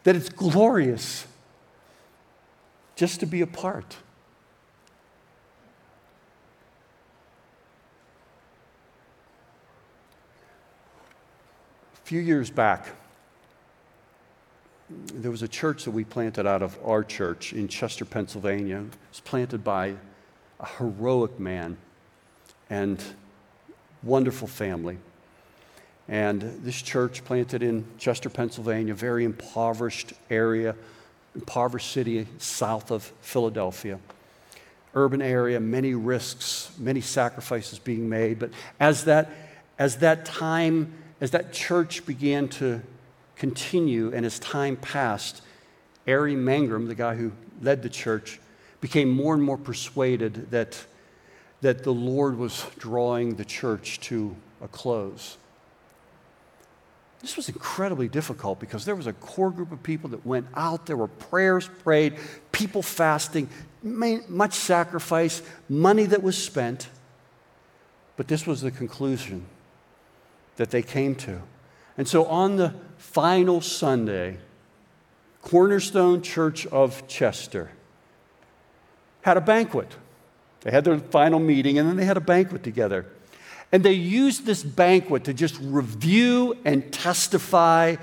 that 0.04 0.16
it's 0.16 0.30
glorious 0.30 1.28
just 2.96 3.20
to 3.20 3.26
be 3.26 3.42
a 3.42 3.48
part. 3.48 3.98
A 11.94 12.08
few 12.08 12.22
years 12.22 12.50
back, 12.50 12.88
there 14.90 15.30
was 15.30 15.42
a 15.42 15.48
church 15.48 15.84
that 15.84 15.92
we 15.92 16.06
planted 16.06 16.48
out 16.48 16.62
of 16.62 16.80
our 16.84 17.04
church 17.04 17.52
in 17.52 17.68
Chester, 17.68 18.06
Pennsylvania. 18.06 18.78
It 18.78 19.10
was 19.12 19.20
planted 19.20 19.64
by 19.64 19.96
a 20.60 20.66
heroic 20.66 21.38
man 21.40 21.78
and 22.70 23.04
wonderful 24.04 24.48
family. 24.48 24.98
And 26.08 26.42
this 26.64 26.82
church 26.82 27.26
planted 27.26 27.64
in 27.64 27.86
Chester, 27.98 28.30
Pennsylvania, 28.30 28.94
very 28.94 29.26
impoverished 29.26 30.14
area, 30.30 30.76
impoverished 31.36 31.92
city 31.92 32.28
south 32.38 32.92
of 32.92 33.04
Philadelphia. 33.22 34.00
Urban 34.94 35.22
area, 35.22 35.60
many 35.60 35.94
risks, 35.94 36.72
many 36.80 37.02
sacrifices 37.02 37.78
being 37.78 38.08
made. 38.08 38.40
But 38.40 38.52
as 38.80 39.04
that, 39.04 39.30
as 39.78 39.98
that 39.98 40.26
time 40.26 40.94
as 41.20 41.32
that 41.32 41.52
church 41.52 42.06
began 42.06 42.48
to 42.48 42.82
continue 43.36 44.14
and 44.14 44.26
as 44.26 44.40
time 44.40 44.76
passed, 44.76 45.42
Ari 46.08 46.36
Mangrum, 46.36 46.88
the 46.88 46.96
guy 46.96 47.16
who 47.16 47.32
led 47.62 47.82
the 47.82 47.90
church, 47.90 48.40
became 48.82 49.10
more 49.10 49.34
and 49.34 49.42
more 49.42 49.58
persuaded 49.58 50.52
that, 50.52 50.86
that 51.62 51.84
the 51.84 51.94
Lord 51.94 52.38
was 52.38 52.66
drawing 52.78 53.36
the 53.36 53.46
church 53.46 54.00
to 54.02 54.36
a 54.62 54.68
close. 54.68 55.38
This 57.22 57.36
was 57.36 57.50
incredibly 57.50 58.08
difficult 58.08 58.60
because 58.60 58.86
there 58.86 58.96
was 58.96 59.08
a 59.08 59.14
core 59.14 59.50
group 59.50 59.72
of 59.72 59.82
people 59.82 60.12
that 60.12 60.26
went 60.26 60.48
out. 60.56 60.86
There 60.86 60.98
were 60.98 61.08
prayers 61.08 61.68
prayed, 61.84 62.18
people 62.52 62.84
fasting, 62.84 63.50
much 63.82 64.54
sacrifice, 64.54 65.42
money 65.68 66.06
that 66.06 66.22
was 66.22 66.42
spent. 66.42 66.90
But 68.18 68.28
this 68.28 68.46
was 68.46 68.62
the 68.62 68.72
conclusion 68.72 69.46
that 70.58 70.70
they 70.70 70.84
came 70.84 71.16
to. 71.16 71.42
And 71.98 72.08
so 72.08 72.26
on 72.26 72.58
the 72.58 72.76
final 72.98 73.62
Sunday, 73.62 74.38
Cornerstone 75.42 76.22
Church 76.22 76.68
of 76.68 77.08
Chester 77.08 77.72
had 79.22 79.38
a 79.38 79.42
banquet. 79.42 79.96
They 80.68 80.74
had 80.74 80.84
their 80.84 81.00
final 81.00 81.40
meeting 81.40 81.80
and 81.80 81.88
then 81.88 81.96
they 81.96 82.04
had 82.04 82.18
a 82.18 82.22
banquet 82.22 82.62
together. 82.62 83.06
And 83.72 83.86
they 83.86 83.94
used 83.94 84.46
this 84.46 84.64
banquet 84.64 85.24
to 85.24 85.34
just 85.34 85.58
review 85.62 86.58
and 86.66 86.92
testify 86.92 87.96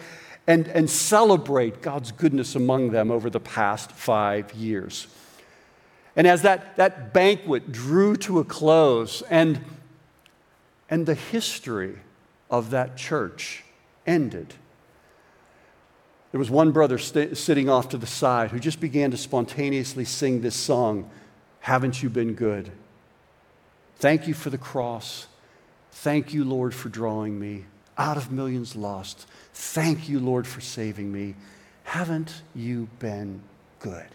and, 0.47 0.67
and 0.69 0.89
celebrate 0.89 1.83
God's 1.83 2.11
goodness 2.11 2.55
among 2.55 2.91
them 2.91 3.11
over 3.11 3.29
the 3.29 3.39
past 3.39 3.93
five 3.93 4.55
years. 4.55 5.09
And 6.17 6.27
as 6.27 6.41
that, 6.41 6.75
that 6.77 7.13
banquet 7.13 7.71
drew 7.71 8.17
to 8.17 8.39
a 8.39 8.45
close, 8.45 9.21
and, 9.29 9.63
and 10.89 11.05
the 11.05 11.15
history 11.15 11.99
of 12.51 12.71
that 12.71 12.97
church 12.97 13.63
ended. 14.07 14.55
There 16.33 16.39
was 16.39 16.51
one 16.51 16.73
brother 16.73 16.97
st- 16.97 17.37
sitting 17.37 17.69
off 17.69 17.91
to 17.91 17.99
the 17.99 18.07
side 18.07 18.53
who 18.53 18.59
just 18.59 18.81
began 18.81 19.11
to 19.11 19.19
spontaneously 19.19 20.07
sing 20.07 20.41
this 20.41 20.57
song 20.57 21.11
Haven't 21.65 22.03
You 22.03 22.11
Been 22.11 22.35
Good? 22.35 22.73
Thank 23.97 24.29
you 24.29 24.35
for 24.35 24.51
the 24.51 24.59
cross. 24.59 25.29
Thank 25.93 26.35
you, 26.35 26.45
Lord, 26.45 26.75
for 26.75 26.91
drawing 26.91 27.41
me 27.41 27.65
out 27.97 28.19
of 28.19 28.31
millions 28.31 28.77
lost. 28.77 29.27
Thank 29.55 30.07
you, 30.07 30.21
Lord, 30.21 30.47
for 30.47 30.61
saving 30.61 31.11
me. 31.11 31.37
Haven't 31.85 32.43
you 32.55 32.91
been 32.99 33.41
good? 33.81 34.09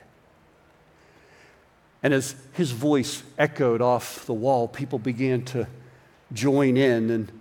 And 2.04 2.14
as 2.14 2.36
his 2.54 2.70
voice 2.70 3.24
echoed 3.36 3.82
off 3.82 4.28
the 4.28 4.34
wall, 4.34 4.68
people 4.68 5.00
began 5.00 5.44
to 5.46 5.66
join 6.32 6.78
in 6.78 7.10
and 7.10 7.32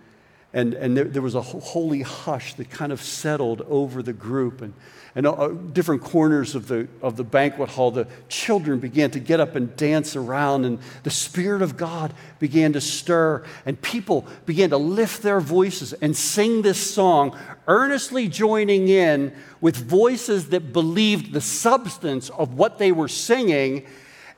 and, 0.58 0.74
and 0.74 0.96
there, 0.96 1.04
there 1.04 1.22
was 1.22 1.36
a 1.36 1.40
holy 1.40 2.02
hush 2.02 2.54
that 2.54 2.68
kind 2.68 2.90
of 2.90 3.00
settled 3.00 3.62
over 3.68 4.02
the 4.02 4.12
group. 4.12 4.60
And, 4.60 4.74
and 5.14 5.24
uh, 5.24 5.48
different 5.48 6.02
corners 6.02 6.56
of 6.56 6.66
the, 6.66 6.88
of 7.00 7.16
the 7.16 7.22
banquet 7.22 7.70
hall, 7.70 7.92
the 7.92 8.08
children 8.28 8.80
began 8.80 9.12
to 9.12 9.20
get 9.20 9.38
up 9.38 9.54
and 9.54 9.76
dance 9.76 10.16
around, 10.16 10.64
and 10.64 10.80
the 11.04 11.10
Spirit 11.10 11.62
of 11.62 11.76
God 11.76 12.12
began 12.40 12.72
to 12.72 12.80
stir, 12.80 13.44
and 13.66 13.80
people 13.80 14.26
began 14.46 14.70
to 14.70 14.78
lift 14.78 15.22
their 15.22 15.40
voices 15.40 15.92
and 15.92 16.16
sing 16.16 16.62
this 16.62 16.92
song, 16.92 17.38
earnestly 17.68 18.26
joining 18.26 18.88
in 18.88 19.32
with 19.60 19.76
voices 19.76 20.48
that 20.48 20.72
believed 20.72 21.32
the 21.32 21.40
substance 21.40 22.30
of 22.30 22.54
what 22.54 22.78
they 22.78 22.90
were 22.90 23.08
singing 23.08 23.86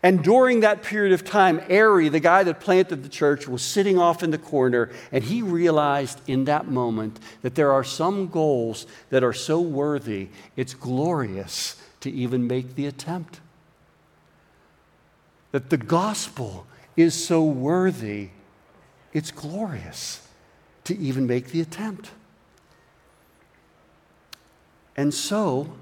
and 0.02 0.24
during 0.24 0.60
that 0.60 0.82
period 0.82 1.12
of 1.12 1.24
time, 1.24 1.60
Ari, 1.70 2.08
the 2.08 2.20
guy 2.20 2.42
that 2.42 2.60
planted 2.60 3.02
the 3.02 3.08
church, 3.08 3.46
was 3.46 3.60
sitting 3.62 3.98
off 3.98 4.22
in 4.22 4.30
the 4.30 4.38
corner, 4.38 4.90
and 5.12 5.22
he 5.22 5.42
realized 5.42 6.20
in 6.26 6.44
that 6.44 6.68
moment 6.68 7.20
that 7.42 7.54
there 7.54 7.70
are 7.70 7.84
some 7.84 8.28
goals 8.28 8.86
that 9.10 9.22
are 9.22 9.34
so 9.34 9.60
worthy, 9.60 10.28
it's 10.56 10.72
glorious 10.72 11.76
to 12.00 12.10
even 12.10 12.46
make 12.46 12.76
the 12.76 12.86
attempt. 12.86 13.40
That 15.52 15.68
the 15.68 15.76
gospel 15.76 16.66
is 16.96 17.12
so 17.12 17.44
worthy, 17.44 18.30
it's 19.12 19.30
glorious 19.30 20.26
to 20.84 20.96
even 20.96 21.26
make 21.26 21.48
the 21.48 21.60
attempt. 21.60 22.10
And 24.96 25.12
so, 25.12 25.74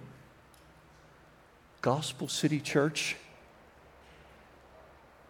Gospel 1.82 2.26
City 2.26 2.58
Church 2.58 3.16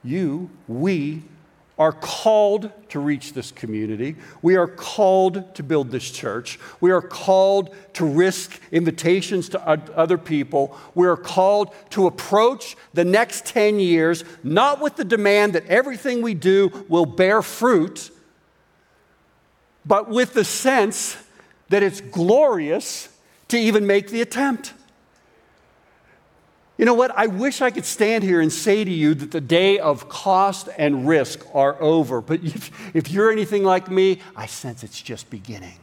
you, 0.05 0.51
we, 0.67 1.23
are 1.79 1.93
called 1.93 2.73
to 2.89 2.99
reach 2.99 3.35
this 3.35 3.53
community. 3.53 4.17
We 4.43 4.57
are 4.57 4.67
called 4.67 5.55
to 5.55 5.63
build 5.63 5.91
this 5.91 6.11
church. 6.11 6.59
We 6.81 6.91
are 6.91 7.01
called 7.01 7.75
to 7.95 8.05
risk 8.05 8.61
invitations 8.73 9.49
to 9.51 9.63
other 9.65 10.19
people. 10.19 10.77
We 10.97 11.07
are 11.07 11.17
called 11.17 11.73
to 11.91 12.09
approach 12.09 12.77
the 12.95 13.05
next 13.05 13.47
10 13.47 13.79
years 13.79 14.25
not 14.43 14.81
with 14.81 14.97
the 14.97 15.05
demand 15.05 15.53
that 15.53 15.67
everything 15.67 16.21
we 16.21 16.35
do 16.35 16.85
will 16.89 17.07
bear 17.07 17.43
fruit, 17.43 18.11
but 19.87 20.09
with 20.09 20.35
the 20.35 20.45
sense 20.45 21.17
that 21.69 21.85
it's 21.85 22.01
glorious 22.01 23.09
to 23.49 23.57
even 23.57 23.87
make 23.87 24.09
the 24.09 24.21
attempt. 24.21 24.75
You 26.79 26.85
know 26.85 26.95
what? 26.95 27.11
I 27.17 27.27
wish 27.27 27.61
I 27.61 27.71
could 27.71 27.85
stand 27.85 28.23
here 28.23 28.41
and 28.41 28.53
say 28.53 28.85
to 28.85 28.91
you 28.91 29.13
that 29.15 29.33
the 29.33 29.41
day 29.41 29.81
of 29.81 30.09
cost 30.09 30.69
and 30.79 31.09
risk 31.09 31.45
are 31.53 31.81
over. 31.83 32.21
But 32.21 32.45
if, 32.45 32.71
if 32.95 33.11
you're 33.11 33.33
anything 33.33 33.65
like 33.65 33.91
me, 33.91 34.21
I 34.37 34.47
sense 34.47 34.85
it's 34.85 35.03
just 35.03 35.29
beginning. 35.29 35.81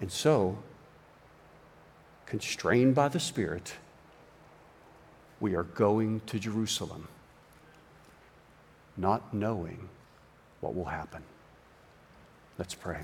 And 0.00 0.10
so, 0.10 0.58
constrained 2.26 2.94
by 2.94 3.08
the 3.08 3.20
Spirit, 3.20 3.74
we 5.40 5.56
are 5.56 5.64
going 5.64 6.20
to 6.26 6.38
Jerusalem, 6.38 7.08
not 8.96 9.34
knowing 9.34 9.88
what 10.60 10.76
will 10.76 10.84
happen. 10.84 11.24
Let's 12.56 12.74
pray. 12.74 13.00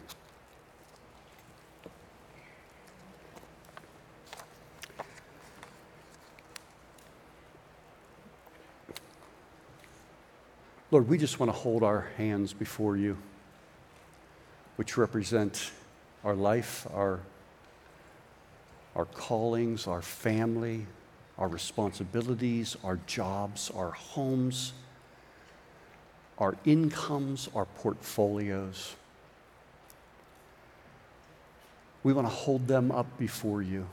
Lord, 10.92 11.08
we 11.08 11.18
just 11.18 11.40
want 11.40 11.50
to 11.50 11.58
hold 11.58 11.82
our 11.82 12.06
hands 12.16 12.52
before 12.52 12.96
you, 12.96 13.16
which 14.76 14.96
represent 14.96 15.72
our 16.22 16.34
life, 16.34 16.86
our, 16.94 17.20
our 18.94 19.06
callings, 19.06 19.88
our 19.88 20.00
family, 20.00 20.86
our 21.38 21.48
responsibilities, 21.48 22.76
our 22.84 23.00
jobs, 23.08 23.68
our 23.74 23.90
homes, 23.90 24.74
our 26.38 26.54
incomes, 26.64 27.48
our 27.52 27.64
portfolios. 27.64 28.94
We 32.04 32.12
want 32.12 32.28
to 32.28 32.32
hold 32.32 32.68
them 32.68 32.92
up 32.92 33.18
before 33.18 33.60
you. 33.60 33.88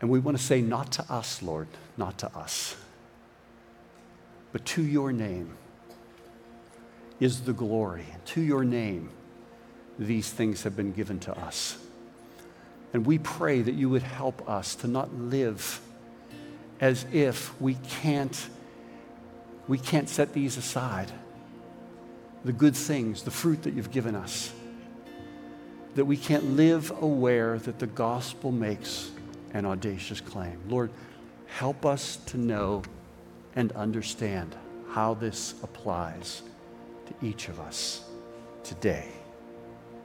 And 0.00 0.08
we 0.10 0.20
want 0.20 0.36
to 0.38 0.42
say, 0.42 0.60
not 0.60 0.92
to 0.92 1.12
us, 1.12 1.42
Lord, 1.42 1.66
not 1.96 2.18
to 2.18 2.36
us 2.36 2.76
but 4.54 4.64
to 4.64 4.84
your 4.84 5.10
name 5.10 5.50
is 7.18 7.40
the 7.40 7.52
glory. 7.52 8.06
To 8.26 8.40
your 8.40 8.62
name, 8.62 9.10
these 9.98 10.30
things 10.30 10.62
have 10.62 10.76
been 10.76 10.92
given 10.92 11.18
to 11.20 11.36
us. 11.36 11.76
And 12.92 13.04
we 13.04 13.18
pray 13.18 13.62
that 13.62 13.74
you 13.74 13.90
would 13.90 14.04
help 14.04 14.48
us 14.48 14.76
to 14.76 14.86
not 14.86 15.12
live 15.12 15.80
as 16.80 17.04
if 17.12 17.60
we 17.60 17.74
can't, 17.88 18.48
we 19.66 19.76
can't 19.76 20.08
set 20.08 20.32
these 20.32 20.56
aside. 20.56 21.10
The 22.44 22.52
good 22.52 22.76
things, 22.76 23.24
the 23.24 23.32
fruit 23.32 23.64
that 23.64 23.74
you've 23.74 23.90
given 23.90 24.14
us. 24.14 24.52
That 25.96 26.04
we 26.04 26.16
can't 26.16 26.50
live 26.50 26.92
aware 27.02 27.58
that 27.58 27.80
the 27.80 27.88
gospel 27.88 28.52
makes 28.52 29.10
an 29.52 29.66
audacious 29.66 30.20
claim. 30.20 30.60
Lord, 30.68 30.92
help 31.46 31.84
us 31.84 32.18
to 32.26 32.38
know 32.38 32.84
and 33.56 33.72
understand 33.72 34.54
how 34.90 35.14
this 35.14 35.54
applies 35.62 36.42
to 37.06 37.26
each 37.26 37.48
of 37.48 37.60
us 37.60 38.04
today 38.62 39.08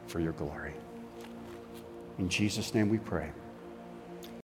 for 0.07 0.19
your 0.19 0.33
glory. 0.33 0.73
In 2.17 2.29
Jesus' 2.29 2.73
name 2.73 2.89
we 2.89 2.97
pray. 2.97 3.31